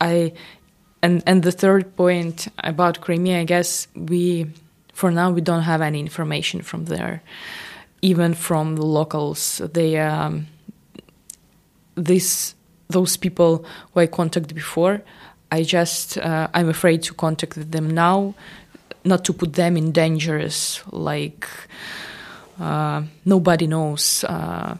I 0.00 0.32
and 1.02 1.22
and 1.26 1.42
the 1.42 1.52
third 1.52 1.96
point 1.96 2.48
about 2.58 3.00
Crimea, 3.00 3.40
I 3.40 3.44
guess 3.44 3.88
we 3.94 4.46
for 4.92 5.10
now 5.10 5.30
we 5.30 5.40
don't 5.40 5.62
have 5.62 5.80
any 5.80 6.00
information 6.00 6.62
from 6.62 6.86
there, 6.86 7.22
even 8.00 8.34
from 8.34 8.76
the 8.76 8.86
locals. 8.86 9.60
They 9.72 9.98
um, 9.98 10.46
this 11.94 12.54
those 12.88 13.16
people 13.16 13.64
who 13.92 14.00
I 14.00 14.06
contacted 14.06 14.54
before. 14.54 15.02
I 15.50 15.64
just 15.64 16.18
uh, 16.18 16.48
I'm 16.54 16.68
afraid 16.68 17.02
to 17.04 17.14
contact 17.14 17.70
them 17.70 17.90
now, 17.90 18.34
not 19.04 19.24
to 19.26 19.32
put 19.32 19.54
them 19.54 19.76
in 19.76 19.92
dangers. 19.92 20.82
Like 20.90 21.46
uh, 22.60 23.02
nobody 23.24 23.66
knows 23.66 24.24
uh, 24.24 24.76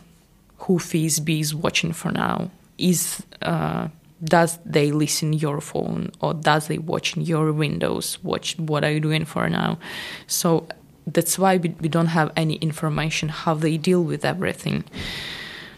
who 0.58 0.78
FSB 0.78 1.40
is 1.40 1.54
watching 1.54 1.92
for 1.92 2.10
now 2.12 2.50
is 2.82 3.22
uh, 3.42 3.88
does 4.24 4.58
they 4.64 4.92
listen 4.92 5.32
your 5.32 5.60
phone 5.60 6.10
or 6.20 6.34
does 6.34 6.68
they 6.68 6.78
watch 6.78 7.16
in 7.16 7.22
your 7.22 7.52
windows 7.52 8.18
watch 8.22 8.58
what 8.58 8.84
are 8.84 8.90
you 8.90 9.00
doing 9.00 9.24
for 9.24 9.48
now? 9.48 9.78
So 10.26 10.66
that's 11.06 11.38
why 11.38 11.56
we, 11.56 11.70
we 11.80 11.88
don't 11.88 12.06
have 12.06 12.30
any 12.36 12.54
information 12.56 13.28
how 13.28 13.54
they 13.54 13.76
deal 13.76 14.02
with 14.02 14.24
everything. 14.24 14.84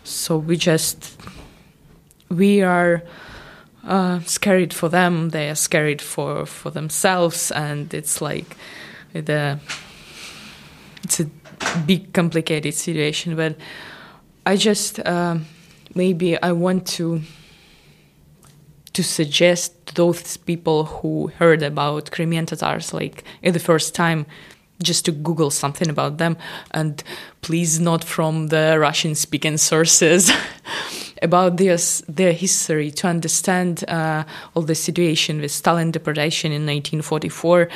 So 0.03 0.37
we 0.37 0.57
just 0.57 1.19
we 2.29 2.63
are 2.63 3.03
uh, 3.87 4.21
scared 4.21 4.73
for 4.75 4.89
them. 4.89 5.31
They 5.31 5.49
are 5.49 5.55
scared 5.55 6.03
for 6.03 6.47
for 6.47 6.71
themselves 6.71 7.51
and 7.51 7.93
it's 7.95 8.21
like 8.21 8.57
the 9.13 9.59
it's 11.03 11.21
a 11.21 11.31
big 11.87 12.13
complicated 12.13 12.75
situation. 12.75 13.37
But 13.37 13.57
i 14.47 14.57
just 14.57 15.01
uh, 15.01 15.39
maybe 15.95 16.41
I 16.43 16.53
want 16.53 16.87
to 16.99 17.23
to 18.95 19.03
suggest 19.03 19.97
those 19.97 20.37
people 20.37 20.85
who 20.85 21.27
heard 21.39 21.63
about 21.63 22.13
Crimean 22.13 22.47
Tatars 22.47 22.95
like 22.95 23.25
in 23.43 23.53
the 23.53 23.59
first 23.59 23.95
time 23.95 24.25
just 24.83 25.05
to 25.05 25.13
google 25.13 25.51
something 25.51 25.89
about 25.89 26.19
them. 26.19 26.37
And 26.71 27.03
please 27.43 27.79
not 27.79 28.03
from 28.05 28.49
the 28.49 28.77
russian 28.79 29.15
speaking 29.15 29.59
sources 29.59 30.31
about 31.23 31.57
their, 31.59 31.77
their 32.09 32.33
history 32.33 32.91
to 32.91 33.07
understand 33.07 33.85
uh, 33.89 34.25
all 34.55 34.63
the 34.63 34.75
situation 34.75 35.41
with 35.41 35.51
stalin 35.51 35.91
deportation 35.91 36.53
in 36.53 36.63
1944 36.63 37.69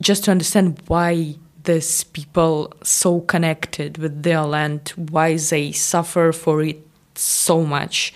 just 0.00 0.24
to 0.24 0.30
understand 0.30 0.82
why 0.88 1.34
these 1.64 2.04
people 2.04 2.72
so 2.82 3.20
connected 3.20 3.98
with 3.98 4.22
their 4.22 4.42
land 4.42 4.92
why 4.96 5.36
they 5.36 5.72
suffer 5.72 6.32
for 6.32 6.62
it 6.62 6.85
so 7.18 7.64
much, 7.64 8.12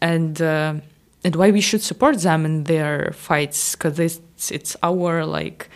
and 0.00 0.40
uh, 0.40 0.74
and 1.24 1.36
why 1.36 1.50
we 1.50 1.60
should 1.60 1.82
support 1.82 2.20
them 2.20 2.44
in 2.44 2.64
their 2.64 3.12
fights 3.12 3.74
because 3.74 3.98
it's 3.98 4.50
it's 4.50 4.76
our 4.82 5.24
like 5.24 5.68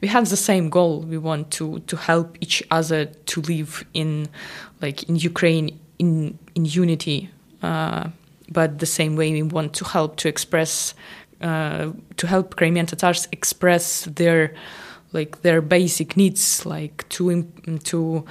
we 0.00 0.08
have 0.08 0.28
the 0.28 0.36
same 0.36 0.68
goal. 0.68 1.00
We 1.00 1.18
want 1.18 1.50
to 1.52 1.80
to 1.80 1.96
help 1.96 2.36
each 2.40 2.62
other 2.70 3.06
to 3.06 3.40
live 3.42 3.84
in 3.94 4.28
like 4.80 5.02
in 5.08 5.16
Ukraine 5.16 5.78
in 5.98 6.38
in 6.54 6.64
unity. 6.64 7.30
Uh, 7.62 8.08
but 8.48 8.80
the 8.80 8.86
same 8.86 9.16
way 9.16 9.32
we 9.32 9.42
want 9.42 9.72
to 9.74 9.84
help 9.84 10.16
to 10.16 10.28
express 10.28 10.94
uh, 11.40 11.92
to 12.16 12.26
help 12.26 12.56
Crimean 12.56 12.86
Tatars 12.86 13.28
express 13.32 14.04
their 14.04 14.54
like 15.12 15.42
their 15.42 15.60
basic 15.60 16.16
needs, 16.16 16.64
like 16.64 17.08
to 17.10 17.42
to 17.84 18.24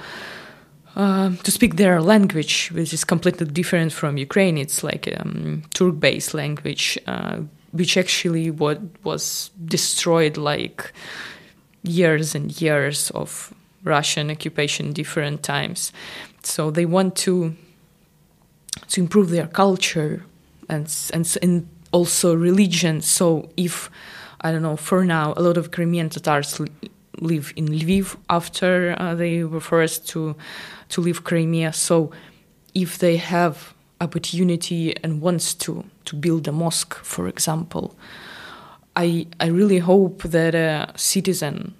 uh, 0.96 1.30
to 1.42 1.50
speak 1.50 1.76
their 1.76 2.00
language, 2.00 2.70
which 2.72 2.92
is 2.92 3.04
completely 3.04 3.46
different 3.46 3.92
from 3.92 4.16
Ukraine. 4.18 4.58
It's 4.58 4.82
like 4.84 5.06
a 5.06 5.20
um, 5.20 5.62
Turk-based 5.74 6.34
language, 6.34 6.98
uh, 7.06 7.40
which 7.72 7.96
actually 7.96 8.50
what 8.50 8.80
was 9.02 9.50
destroyed 9.64 10.36
like 10.36 10.92
years 11.82 12.34
and 12.34 12.60
years 12.60 13.10
of 13.10 13.52
Russian 13.84 14.30
occupation, 14.30 14.92
different 14.92 15.42
times. 15.42 15.92
So 16.42 16.70
they 16.70 16.86
want 16.86 17.16
to 17.16 17.56
to 18.88 19.00
improve 19.00 19.30
their 19.30 19.46
culture 19.46 20.24
and 20.68 20.92
and, 21.12 21.38
and 21.42 21.68
also 21.92 22.34
religion. 22.34 23.00
So 23.00 23.48
if 23.56 23.90
I 24.40 24.50
don't 24.50 24.62
know, 24.62 24.76
for 24.76 25.04
now, 25.04 25.34
a 25.36 25.42
lot 25.42 25.56
of 25.56 25.70
Crimean 25.70 26.10
Tatars 26.10 26.60
live 27.20 27.52
in 27.56 27.66
Lviv 27.66 28.16
after 28.28 28.96
uh, 28.98 29.14
they 29.14 29.44
were 29.44 29.60
forced 29.60 30.08
to 30.10 30.34
to 30.88 31.00
leave 31.00 31.24
Crimea. 31.24 31.72
So 31.72 32.10
if 32.74 32.98
they 32.98 33.16
have 33.16 33.74
opportunity 34.00 34.96
and 35.02 35.20
wants 35.20 35.54
to 35.54 35.84
to 36.04 36.16
build 36.16 36.48
a 36.48 36.52
mosque, 36.52 36.94
for 36.94 37.28
example, 37.28 37.94
I 38.96 39.26
I 39.40 39.46
really 39.46 39.78
hope 39.78 40.22
that 40.22 40.54
a 40.54 40.92
citizen, 40.96 41.74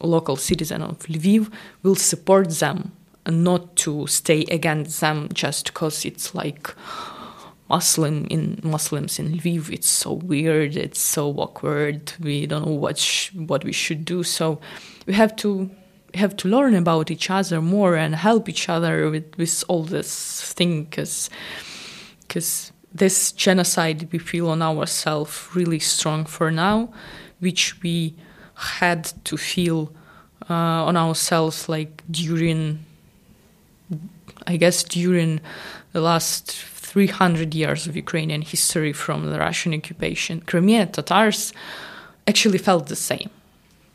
a 0.00 0.06
local 0.06 0.36
citizen 0.36 0.82
of 0.82 0.98
Lviv, 1.06 1.50
will 1.82 1.96
support 1.96 2.50
them 2.58 2.92
and 3.24 3.44
not 3.44 3.76
to 3.76 4.06
stay 4.06 4.44
against 4.50 5.00
them 5.00 5.28
just 5.32 5.66
because 5.66 6.04
it's 6.04 6.34
like 6.34 6.74
Muslim 7.72 8.26
in 8.26 8.60
Muslims 8.62 9.18
in 9.18 9.32
Lviv. 9.32 9.70
It's 9.70 9.88
so 9.88 10.12
weird. 10.12 10.76
It's 10.76 11.00
so 11.00 11.30
awkward. 11.32 12.12
We 12.20 12.46
don't 12.46 12.66
know 12.66 12.72
what 12.72 13.30
what 13.34 13.64
we 13.64 13.72
should 13.72 14.04
do. 14.04 14.22
So 14.22 14.60
we 15.06 15.14
have 15.14 15.34
to 15.36 15.70
have 16.14 16.36
to 16.36 16.48
learn 16.48 16.74
about 16.74 17.10
each 17.10 17.30
other 17.30 17.62
more 17.62 17.96
and 17.96 18.14
help 18.14 18.48
each 18.48 18.68
other 18.68 19.10
with, 19.10 19.34
with 19.38 19.64
all 19.68 19.84
this 19.84 20.52
thing 20.52 20.84
because 20.84 21.30
because 22.20 22.72
this 22.94 23.32
genocide 23.32 24.08
we 24.12 24.18
feel 24.18 24.48
on 24.48 24.60
ourselves 24.60 25.48
really 25.54 25.78
strong 25.78 26.26
for 26.26 26.50
now, 26.50 26.92
which 27.40 27.82
we 27.82 28.14
had 28.54 29.04
to 29.24 29.38
feel 29.38 29.90
uh, 30.50 30.84
on 30.88 30.96
ourselves 30.96 31.68
like 31.68 32.02
during 32.10 32.84
I 34.46 34.56
guess 34.58 34.82
during 34.82 35.40
the 35.92 36.00
last 36.00 36.52
300 36.92 37.54
years 37.54 37.86
of 37.86 37.96
Ukrainian 37.96 38.42
history 38.42 38.92
from 38.92 39.30
the 39.30 39.38
Russian 39.38 39.72
occupation, 39.72 40.42
Crimean 40.42 40.92
Tatars 40.92 41.54
actually 42.26 42.58
felt 42.58 42.88
the 42.88 42.96
same. 43.10 43.30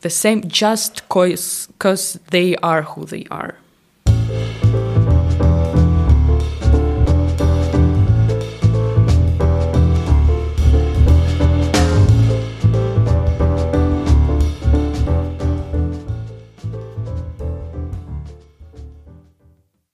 The 0.02 0.10
same 0.10 0.42
just 0.48 1.04
because 1.08 2.20
they 2.32 2.56
are 2.56 2.82
who 2.82 3.06
they 3.06 3.26
are. 3.30 3.54